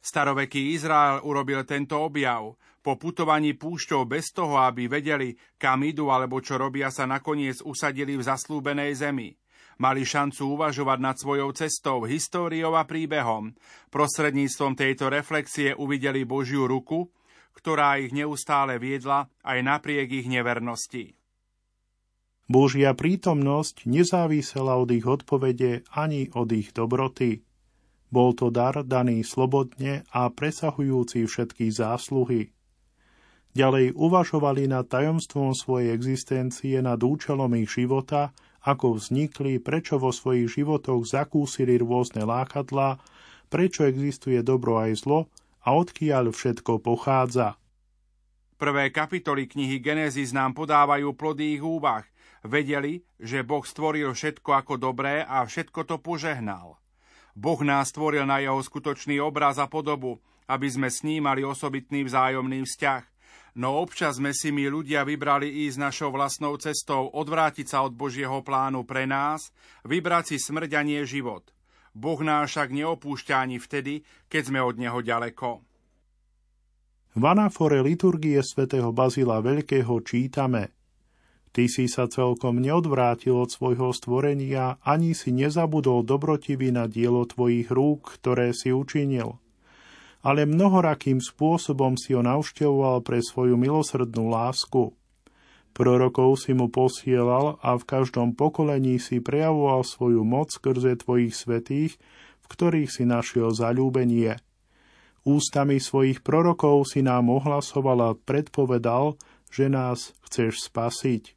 Staroveký 0.00 0.72
Izrael 0.72 1.20
urobil 1.20 1.68
tento 1.68 2.00
objav. 2.00 2.56
Po 2.80 2.96
putovaní 2.96 3.52
púšťou 3.52 4.08
bez 4.08 4.32
toho, 4.32 4.56
aby 4.62 4.88
vedeli, 4.88 5.34
kam 5.60 5.84
idú 5.84 6.08
alebo 6.08 6.40
čo 6.40 6.56
robia, 6.56 6.88
sa 6.88 7.04
nakoniec 7.04 7.60
usadili 7.60 8.16
v 8.16 8.22
zaslúbenej 8.24 8.96
zemi. 8.96 9.34
Mali 9.76 10.08
šancu 10.08 10.56
uvažovať 10.56 10.98
nad 11.02 11.20
svojou 11.20 11.52
cestou, 11.52 12.08
históriou 12.08 12.72
a 12.78 12.88
príbehom. 12.88 13.52
Prostredníctvom 13.92 14.72
tejto 14.72 15.12
reflexie 15.12 15.76
uvideli 15.76 16.24
Božiu 16.24 16.64
ruku, 16.64 17.12
ktorá 17.52 18.00
ich 18.00 18.14
neustále 18.14 18.80
viedla 18.80 19.28
aj 19.44 19.58
napriek 19.60 20.08
ich 20.24 20.30
nevernosti. 20.32 21.12
Božia 22.46 22.94
prítomnosť 22.94 23.90
nezávisela 23.90 24.78
od 24.78 24.94
ich 24.94 25.02
odpovede 25.02 25.82
ani 25.90 26.30
od 26.30 26.46
ich 26.54 26.70
dobroty. 26.70 27.42
Bol 28.06 28.38
to 28.38 28.54
dar 28.54 28.86
daný 28.86 29.26
slobodne 29.26 30.06
a 30.14 30.30
presahujúci 30.30 31.26
všetky 31.26 31.74
zásluhy. 31.74 32.54
Ďalej 33.50 33.98
uvažovali 33.98 34.70
nad 34.70 34.86
tajomstvom 34.86 35.58
svojej 35.58 35.90
existencie, 35.90 36.78
nad 36.78 37.02
účelom 37.02 37.50
ich 37.58 37.72
života, 37.72 38.30
ako 38.62 39.00
vznikli, 39.00 39.58
prečo 39.58 39.98
vo 39.98 40.14
svojich 40.14 40.60
životoch 40.60 41.02
zakúsili 41.02 41.82
rôzne 41.82 42.22
lákadlá, 42.22 43.02
prečo 43.50 43.82
existuje 43.88 44.38
dobro 44.46 44.78
aj 44.78 45.02
zlo 45.02 45.26
a 45.66 45.74
odkiaľ 45.74 46.30
všetko 46.30 46.78
pochádza. 46.78 47.58
Prvé 48.56 48.94
kapitoly 48.94 49.50
knihy 49.50 49.82
Genesis 49.82 50.30
nám 50.30 50.54
podávajú 50.54 51.12
plody 51.12 51.58
ich 51.58 51.62
úvah, 51.64 52.06
Vedeli, 52.46 53.02
že 53.18 53.42
Boh 53.42 53.66
stvoril 53.66 54.14
všetko 54.14 54.50
ako 54.54 54.78
dobré 54.78 55.26
a 55.26 55.42
všetko 55.42 55.82
to 55.82 55.98
požehnal. 55.98 56.78
Boh 57.34 57.60
nás 57.66 57.90
stvoril 57.90 58.22
na 58.22 58.38
jeho 58.38 58.62
skutočný 58.62 59.18
obraz 59.18 59.58
a 59.58 59.66
podobu, 59.66 60.22
aby 60.46 60.70
sme 60.70 60.86
s 60.86 61.02
ním 61.02 61.26
mali 61.26 61.42
osobitný 61.42 62.06
vzájomný 62.06 62.62
vzťah. 62.62 63.02
No 63.58 63.82
občas 63.82 64.22
sme 64.22 64.30
si 64.30 64.54
my 64.54 64.70
ľudia 64.70 65.02
vybrali 65.02 65.66
ísť 65.66 65.90
našou 65.90 66.14
vlastnou 66.14 66.54
cestou, 66.60 67.10
odvrátiť 67.10 67.66
sa 67.66 67.82
od 67.82 67.98
Božieho 67.98 68.40
plánu 68.46 68.86
pre 68.86 69.10
nás, 69.10 69.50
vybrať 69.82 70.32
si 70.32 70.36
smrť 70.38 70.70
a 70.78 70.82
nie 70.86 71.02
život. 71.02 71.50
Boh 71.96 72.20
nás 72.22 72.52
však 72.52 72.70
neopúšťa 72.70 73.34
ani 73.42 73.58
vtedy, 73.58 74.06
keď 74.30 74.42
sme 74.52 74.60
od 74.62 74.76
Neho 74.78 75.00
ďaleko. 75.02 75.64
V 77.16 77.24
anafore 77.24 77.80
liturgie 77.80 78.38
svätého 78.44 78.92
Bazila 78.92 79.40
Veľkého 79.40 79.98
čítame– 80.04 80.70
Ty 81.56 81.72
si 81.72 81.88
sa 81.88 82.04
celkom 82.04 82.60
neodvrátil 82.60 83.32
od 83.32 83.48
svojho 83.48 83.88
stvorenia, 83.96 84.76
ani 84.84 85.16
si 85.16 85.32
nezabudol 85.32 86.04
dobrotivý 86.04 86.68
na 86.68 86.84
dielo 86.84 87.24
tvojich 87.24 87.72
rúk, 87.72 88.20
ktoré 88.20 88.52
si 88.52 88.76
učinil. 88.76 89.40
Ale 90.20 90.44
mnohorakým 90.44 91.16
spôsobom 91.16 91.96
si 91.96 92.12
ho 92.12 92.20
navštevoval 92.20 93.00
pre 93.00 93.24
svoju 93.24 93.56
milosrdnú 93.56 94.28
lásku. 94.28 94.92
Prorokov 95.72 96.44
si 96.44 96.52
mu 96.52 96.68
posielal 96.68 97.56
a 97.64 97.80
v 97.80 97.88
každom 97.88 98.36
pokolení 98.36 99.00
si 99.00 99.24
prejavoval 99.24 99.80
svoju 99.80 100.28
moc 100.28 100.52
skrze 100.52 101.00
tvojich 101.00 101.32
svetých, 101.32 101.96
v 102.44 102.46
ktorých 102.52 102.92
si 102.92 103.08
našiel 103.08 103.56
zalúbenie. 103.56 104.36
Ústami 105.24 105.80
svojich 105.80 106.20
prorokov 106.20 106.92
si 106.92 107.00
nám 107.00 107.32
ohlasoval 107.32 107.98
a 108.04 108.10
predpovedal, 108.12 109.16
že 109.48 109.72
nás 109.72 110.12
chceš 110.20 110.68
spasiť. 110.68 111.35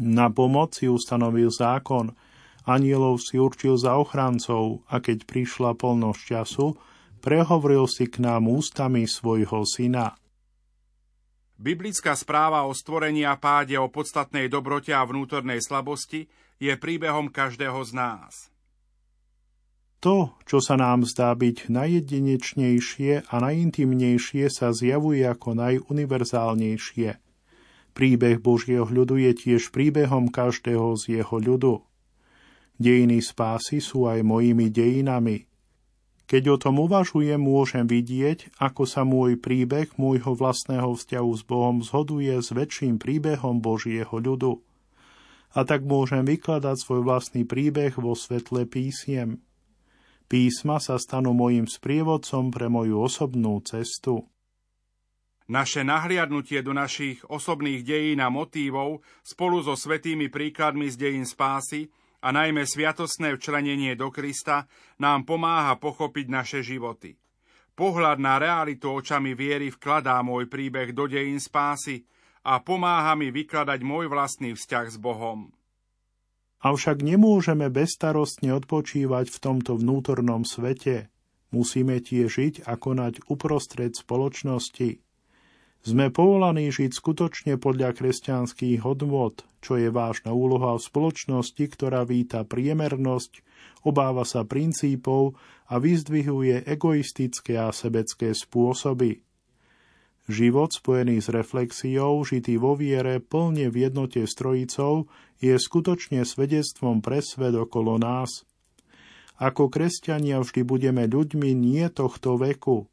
Na 0.00 0.32
pomoc 0.32 0.80
si 0.80 0.88
ustanovil 0.88 1.52
zákon, 1.52 2.16
anielov 2.64 3.20
si 3.20 3.36
určil 3.36 3.76
za 3.76 4.00
ochrancov 4.00 4.80
a 4.88 4.96
keď 4.96 5.28
prišla 5.28 5.76
plnosť 5.76 6.20
času, 6.24 6.72
prehovoril 7.20 7.84
si 7.84 8.08
k 8.08 8.24
nám 8.24 8.48
ústami 8.48 9.04
svojho 9.04 9.60
syna. 9.68 10.16
Biblická 11.60 12.16
správa 12.16 12.64
o 12.64 12.72
stvorení 12.72 13.28
a 13.28 13.36
páde 13.36 13.76
o 13.76 13.92
podstatnej 13.92 14.48
dobrote 14.48 14.96
a 14.96 15.04
vnútornej 15.04 15.60
slabosti 15.60 16.24
je 16.56 16.72
príbehom 16.80 17.28
každého 17.28 17.84
z 17.84 17.92
nás. 17.92 18.48
To, 20.00 20.32
čo 20.48 20.64
sa 20.64 20.80
nám 20.80 21.04
zdá 21.04 21.36
byť 21.36 21.68
najjedinečnejšie 21.68 23.28
a 23.28 23.34
najintimnejšie, 23.36 24.48
sa 24.48 24.72
zjavuje 24.72 25.28
ako 25.28 25.52
najuniverzálnejšie. 25.60 27.20
Príbeh 27.90 28.38
Božieho 28.38 28.86
ľudu 28.86 29.18
je 29.18 29.32
tiež 29.34 29.74
príbehom 29.74 30.30
každého 30.30 30.94
z 30.94 31.20
jeho 31.20 31.36
ľudu. 31.36 31.74
Dejiny 32.80 33.20
spásy 33.20 33.82
sú 33.82 34.08
aj 34.08 34.24
mojimi 34.24 34.72
dejinami. 34.72 35.50
Keď 36.30 36.42
o 36.46 36.56
tom 36.62 36.78
uvažujem, 36.78 37.42
môžem 37.42 37.90
vidieť, 37.90 38.54
ako 38.62 38.86
sa 38.86 39.02
môj 39.02 39.34
príbeh 39.34 39.90
môjho 39.98 40.38
vlastného 40.38 40.94
vzťahu 40.94 41.30
s 41.34 41.42
Bohom 41.42 41.82
zhoduje 41.82 42.38
s 42.38 42.54
väčším 42.54 43.02
príbehom 43.02 43.58
Božieho 43.58 44.14
ľudu. 44.14 44.62
A 45.58 45.66
tak 45.66 45.82
môžem 45.82 46.22
vykladať 46.22 46.78
svoj 46.78 47.02
vlastný 47.02 47.42
príbeh 47.42 47.98
vo 47.98 48.14
svetle 48.14 48.62
písiem. 48.70 49.42
Písma 50.30 50.78
sa 50.78 50.94
stanú 51.02 51.34
mojim 51.34 51.66
sprievodcom 51.66 52.54
pre 52.54 52.70
moju 52.70 53.02
osobnú 53.02 53.58
cestu. 53.66 54.30
Naše 55.50 55.82
nahliadnutie 55.82 56.62
do 56.62 56.70
našich 56.70 57.26
osobných 57.26 57.82
dejín 57.82 58.22
a 58.22 58.30
motívov 58.30 59.02
spolu 59.26 59.66
so 59.66 59.74
svetými 59.74 60.30
príkladmi 60.30 60.86
z 60.86 60.94
dejín 60.94 61.26
spásy 61.26 61.90
a 62.22 62.30
najmä 62.30 62.62
sviatosné 62.62 63.34
včlenenie 63.34 63.98
do 63.98 64.14
Krista 64.14 64.70
nám 65.02 65.26
pomáha 65.26 65.74
pochopiť 65.74 66.26
naše 66.30 66.62
životy. 66.62 67.18
Pohľad 67.74 68.22
na 68.22 68.38
realitu 68.38 68.94
očami 68.94 69.34
viery 69.34 69.74
vkladá 69.74 70.22
môj 70.22 70.46
príbeh 70.46 70.94
do 70.94 71.10
dejín 71.10 71.42
spásy 71.42 72.06
a 72.46 72.62
pomáha 72.62 73.18
mi 73.18 73.34
vykladať 73.34 73.82
môj 73.82 74.06
vlastný 74.06 74.54
vzťah 74.54 74.86
s 74.86 75.02
Bohom. 75.02 75.50
Avšak 76.62 77.02
nemôžeme 77.02 77.66
bezstarostne 77.74 78.54
odpočívať 78.54 79.26
v 79.26 79.38
tomto 79.42 79.74
vnútornom 79.74 80.46
svete. 80.46 81.10
Musíme 81.50 81.98
tiež 81.98 82.30
žiť 82.30 82.54
a 82.70 82.78
konať 82.78 83.26
uprostred 83.26 83.98
spoločnosti. 83.98 85.09
Sme 85.80 86.12
povolaní 86.12 86.68
žiť 86.68 86.92
skutočne 86.92 87.56
podľa 87.56 87.96
kresťanských 87.96 88.84
hodnôt, 88.84 89.32
čo 89.64 89.80
je 89.80 89.88
vážna 89.88 90.36
úloha 90.36 90.76
v 90.76 90.84
spoločnosti, 90.84 91.64
ktorá 91.72 92.04
víta 92.04 92.44
priemernosť, 92.44 93.40
obáva 93.88 94.28
sa 94.28 94.44
princípov 94.44 95.40
a 95.72 95.80
vyzdvihuje 95.80 96.68
egoistické 96.68 97.56
a 97.56 97.72
sebecké 97.72 98.36
spôsoby. 98.36 99.24
Život 100.28 100.76
spojený 100.76 101.24
s 101.24 101.32
reflexiou, 101.32 102.20
žitý 102.28 102.60
vo 102.60 102.76
viere, 102.76 103.18
plne 103.18 103.72
v 103.72 103.88
jednote 103.88 104.20
s 104.28 104.36
trojicou, 104.36 105.08
je 105.40 105.56
skutočne 105.56 106.28
svedectvom 106.28 107.00
pre 107.00 107.24
svet 107.24 107.56
okolo 107.56 107.96
nás. 107.96 108.44
Ako 109.40 109.72
kresťania 109.72 110.44
vždy 110.44 110.60
budeme 110.68 111.08
ľuďmi 111.08 111.56
nie 111.56 111.88
tohto 111.88 112.36
veku. 112.36 112.89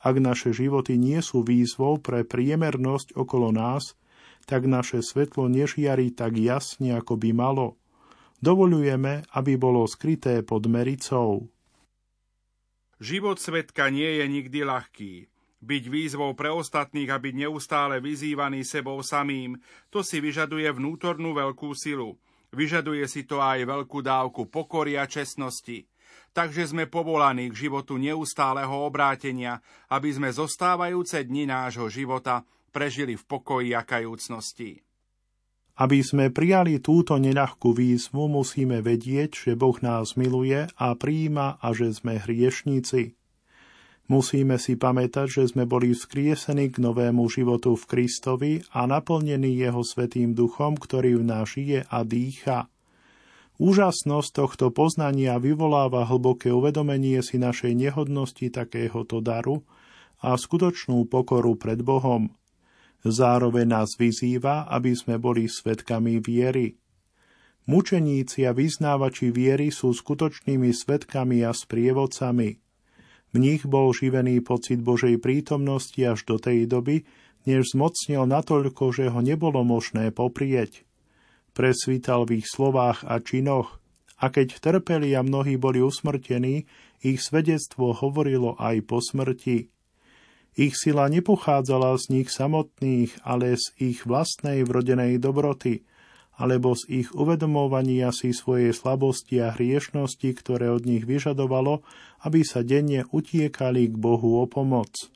Ak 0.00 0.16
naše 0.16 0.56
životy 0.56 0.96
nie 0.96 1.20
sú 1.20 1.44
výzvou 1.44 2.00
pre 2.00 2.24
priemernosť 2.24 3.12
okolo 3.12 3.52
nás, 3.52 4.00
tak 4.48 4.64
naše 4.64 5.04
svetlo 5.04 5.52
nežiari 5.52 6.08
tak 6.08 6.40
jasne, 6.40 6.96
ako 6.96 7.20
by 7.20 7.30
malo. 7.36 7.76
Dovolujeme, 8.40 9.28
aby 9.36 9.60
bolo 9.60 9.84
skryté 9.84 10.40
pod 10.40 10.64
mericou. 10.64 11.52
Život 12.96 13.36
svetka 13.36 13.92
nie 13.92 14.20
je 14.20 14.24
nikdy 14.24 14.60
ľahký. 14.64 15.12
Byť 15.60 15.84
výzvou 15.92 16.32
pre 16.32 16.48
ostatných 16.48 17.12
a 17.12 17.20
byť 17.20 17.34
neustále 17.36 18.00
vyzývaný 18.00 18.64
sebou 18.64 18.96
samým, 19.04 19.60
to 19.92 20.00
si 20.00 20.16
vyžaduje 20.24 20.64
vnútornú 20.72 21.36
veľkú 21.36 21.76
silu. 21.76 22.16
Vyžaduje 22.56 23.04
si 23.04 23.28
to 23.28 23.44
aj 23.44 23.68
veľkú 23.68 24.00
dávku 24.00 24.48
pokory 24.48 24.96
a 24.96 25.04
čestnosti. 25.04 25.84
Takže 26.30 26.70
sme 26.70 26.86
povolaní 26.86 27.50
k 27.50 27.66
životu 27.66 27.98
neustáleho 27.98 28.86
obrátenia, 28.86 29.58
aby 29.90 30.14
sme 30.14 30.30
zostávajúce 30.30 31.26
dni 31.26 31.50
nášho 31.50 31.90
života 31.90 32.46
prežili 32.70 33.18
v 33.18 33.24
pokoji 33.26 33.74
a 33.74 33.82
kajúcnosti. 33.82 34.78
Aby 35.80 36.04
sme 36.04 36.28
prijali 36.30 36.78
túto 36.78 37.16
neľahkú 37.18 37.72
výzvu, 37.72 38.30
musíme 38.30 38.78
vedieť, 38.84 39.48
že 39.48 39.52
Boh 39.58 39.74
nás 39.82 40.14
miluje 40.14 40.68
a 40.76 40.86
príjima 40.94 41.56
a 41.58 41.72
že 41.74 41.90
sme 41.90 42.20
hriešníci. 42.20 43.16
Musíme 44.10 44.58
si 44.58 44.74
pamätať, 44.74 45.26
že 45.30 45.42
sme 45.54 45.70
boli 45.70 45.94
vzkriesení 45.94 46.74
k 46.74 46.82
novému 46.82 47.30
životu 47.30 47.78
v 47.78 47.84
Kristovi 47.86 48.52
a 48.74 48.86
naplnení 48.86 49.54
Jeho 49.54 49.86
Svetým 49.86 50.34
duchom, 50.34 50.74
ktorý 50.74 51.22
v 51.22 51.24
nás 51.26 51.46
žije 51.54 51.86
a 51.86 52.02
dýcha. 52.02 52.66
Úžasnosť 53.60 54.30
tohto 54.32 54.66
poznania 54.72 55.36
vyvoláva 55.36 56.08
hlboké 56.08 56.48
uvedomenie 56.48 57.20
si 57.20 57.36
našej 57.36 57.76
nehodnosti 57.76 58.48
takéhoto 58.48 59.20
daru 59.20 59.60
a 60.24 60.32
skutočnú 60.32 61.04
pokoru 61.04 61.60
pred 61.60 61.84
Bohom. 61.84 62.32
Zároveň 63.04 63.68
nás 63.68 64.00
vyzýva, 64.00 64.64
aby 64.72 64.96
sme 64.96 65.20
boli 65.20 65.44
svetkami 65.44 66.24
viery. 66.24 66.80
Mučeníci 67.68 68.48
a 68.48 68.56
vyznávači 68.56 69.28
viery 69.28 69.68
sú 69.68 69.92
skutočnými 69.92 70.72
svetkami 70.72 71.44
a 71.44 71.52
sprievodcami– 71.52 72.56
v 73.30 73.36
nich 73.38 73.62
bol 73.62 73.94
živený 73.94 74.42
pocit 74.42 74.82
Božej 74.82 75.22
prítomnosti 75.22 75.98
až 76.02 76.26
do 76.26 76.36
tej 76.42 76.66
doby, 76.66 77.06
než 77.46 77.72
zmocnil 77.72 78.26
natoľko, 78.26 78.90
že 78.90 79.06
ho 79.06 79.22
nebolo 79.22 79.62
možné 79.62 80.10
poprieť. 80.10 80.82
Presvítal 81.50 82.24
v 82.26 82.42
ich 82.42 82.48
slovách 82.48 83.02
a 83.06 83.18
činoch, 83.18 83.80
a 84.20 84.28
keď 84.28 84.60
trpeli 84.60 85.16
a 85.16 85.24
mnohí 85.24 85.56
boli 85.56 85.80
usmrtení, 85.80 86.68
ich 87.00 87.24
svedectvo 87.24 87.96
hovorilo 87.96 88.54
aj 88.60 88.76
po 88.84 89.00
smrti. 89.00 89.72
Ich 90.60 90.76
sila 90.76 91.08
nepochádzala 91.08 91.96
z 91.96 92.04
nich 92.20 92.28
samotných, 92.28 93.24
ale 93.24 93.56
z 93.56 93.72
ich 93.80 94.04
vlastnej 94.04 94.66
vrodenej 94.68 95.16
dobroty, 95.16 95.88
alebo 96.36 96.76
z 96.76 97.04
ich 97.04 97.08
uvedomovania 97.16 98.12
si 98.12 98.36
svojej 98.36 98.76
slabosti 98.76 99.40
a 99.40 99.52
hriešnosti, 99.52 100.28
ktoré 100.36 100.68
od 100.68 100.84
nich 100.84 101.08
vyžadovalo, 101.08 101.80
aby 102.24 102.40
sa 102.44 102.60
denne 102.60 103.08
utiekali 103.08 103.88
k 103.88 103.94
Bohu 103.96 104.40
o 104.40 104.44
pomoc. 104.44 105.12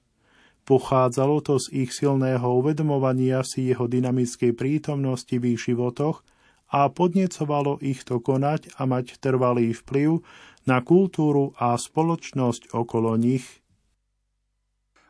Pochádzalo 0.64 1.44
to 1.44 1.60
z 1.60 1.84
ich 1.84 1.92
silného 1.92 2.48
uvedomovania 2.56 3.44
si 3.44 3.68
jeho 3.68 3.84
dynamickej 3.84 4.56
prítomnosti 4.56 5.36
v 5.36 5.56
ich 5.56 5.60
životoch 5.68 6.24
a 6.72 6.88
podnecovalo 6.88 7.84
ich 7.84 8.00
to 8.08 8.18
konať 8.18 8.72
a 8.80 8.88
mať 8.88 9.20
trvalý 9.20 9.76
vplyv 9.76 10.24
na 10.64 10.80
kultúru 10.80 11.52
a 11.60 11.76
spoločnosť 11.76 12.72
okolo 12.72 13.12
nich. 13.20 13.44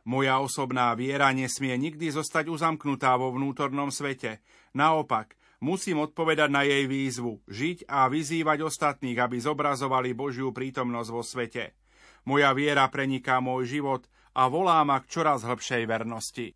Moja 0.05 0.42
osobná 0.42 0.92
viera 0.98 1.32
nesmie 1.32 1.72
nikdy 1.78 2.12
zostať 2.12 2.50
uzamknutá 2.50 3.16
vo 3.16 3.32
vnútornom 3.32 3.88
svete. 3.88 4.44
Naopak, 4.76 5.38
Musím 5.64 6.05
odpovedať 6.05 6.52
na 6.52 6.61
jej 6.61 6.84
výzvu, 6.84 7.40
žiť 7.48 7.88
a 7.88 8.05
vyzývať 8.12 8.68
ostatných, 8.68 9.16
aby 9.16 9.40
zobrazovali 9.40 10.12
Božiu 10.12 10.52
prítomnosť 10.52 11.09
vo 11.09 11.24
svete. 11.24 11.72
Moja 12.28 12.52
viera 12.52 12.84
preniká 12.92 13.40
môj 13.40 13.80
život 13.80 14.05
a 14.35 14.49
volá 14.51 14.82
ma 14.85 14.99
k 15.01 15.07
čoraz 15.07 15.47
hlbšej 15.47 15.87
vernosti. 15.87 16.47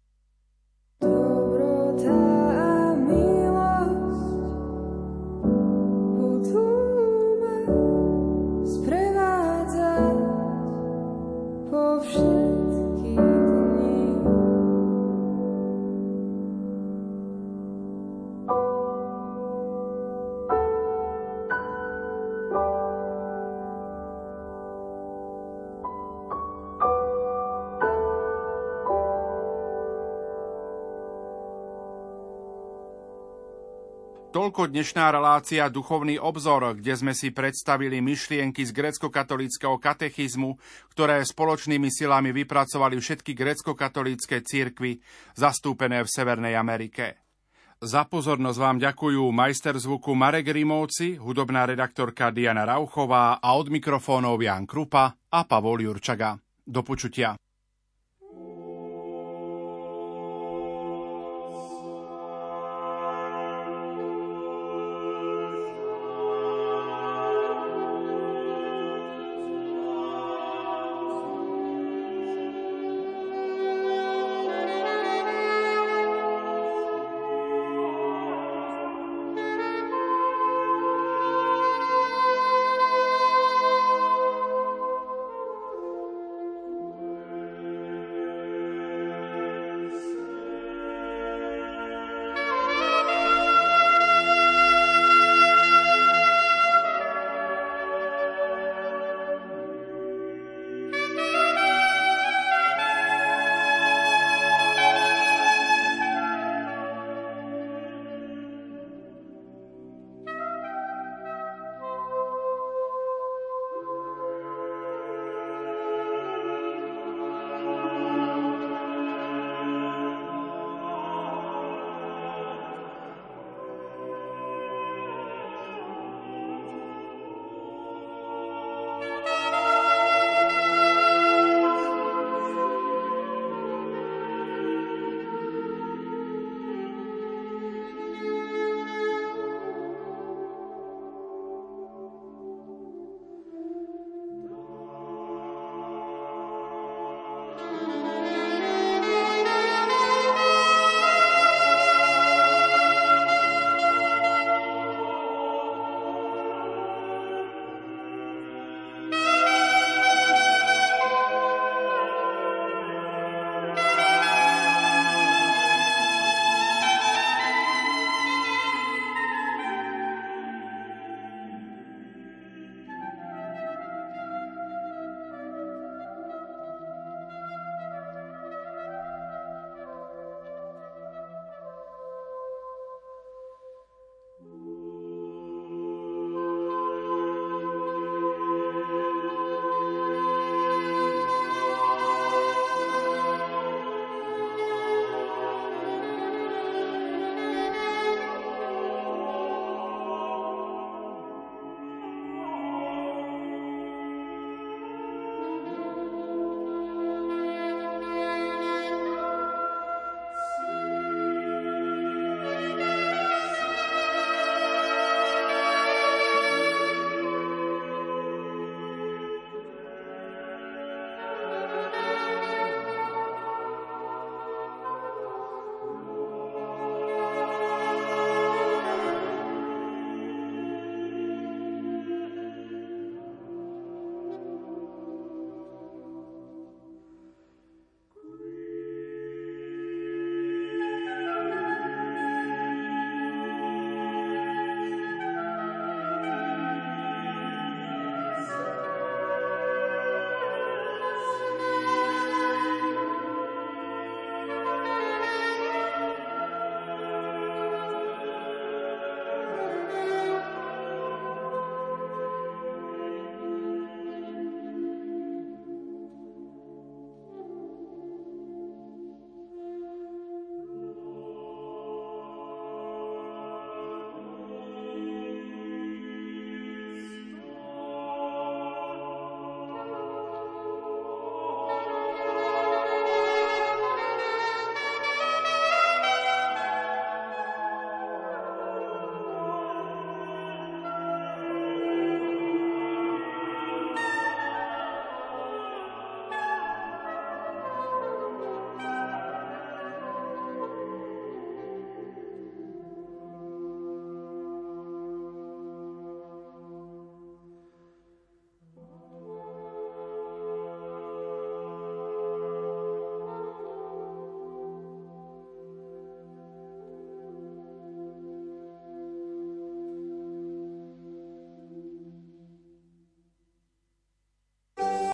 Toľko 34.48 34.72
dnešná 34.72 35.12
relácia 35.12 35.68
Duchovný 35.68 36.16
obzor, 36.16 36.72
kde 36.80 36.96
sme 36.96 37.12
si 37.12 37.36
predstavili 37.36 38.00
myšlienky 38.00 38.64
z 38.64 38.72
grecko-katolického 38.72 39.76
katechizmu, 39.76 40.56
ktoré 40.88 41.20
spoločnými 41.20 41.92
silami 41.92 42.32
vypracovali 42.32 42.96
všetky 42.96 43.36
grecko-katolícke 43.36 44.40
cirkvy 44.40 45.04
zastúpené 45.36 46.00
v 46.00 46.08
Severnej 46.08 46.56
Amerike. 46.56 47.28
Za 47.76 48.08
pozornosť 48.08 48.56
vám 48.56 48.80
ďakujú 48.80 49.20
majster 49.28 49.76
zvuku 49.76 50.16
Marek 50.16 50.48
Rimovci, 50.48 51.20
hudobná 51.20 51.68
redaktorka 51.68 52.32
Diana 52.32 52.64
Rauchová 52.64 53.44
a 53.44 53.52
od 53.52 53.68
mikrofónov 53.68 54.40
Jan 54.40 54.64
Krupa 54.64 55.12
a 55.12 55.44
Pavol 55.44 55.84
Jurčaga. 55.84 56.40
Do 56.64 56.80
počutia. 56.80 57.36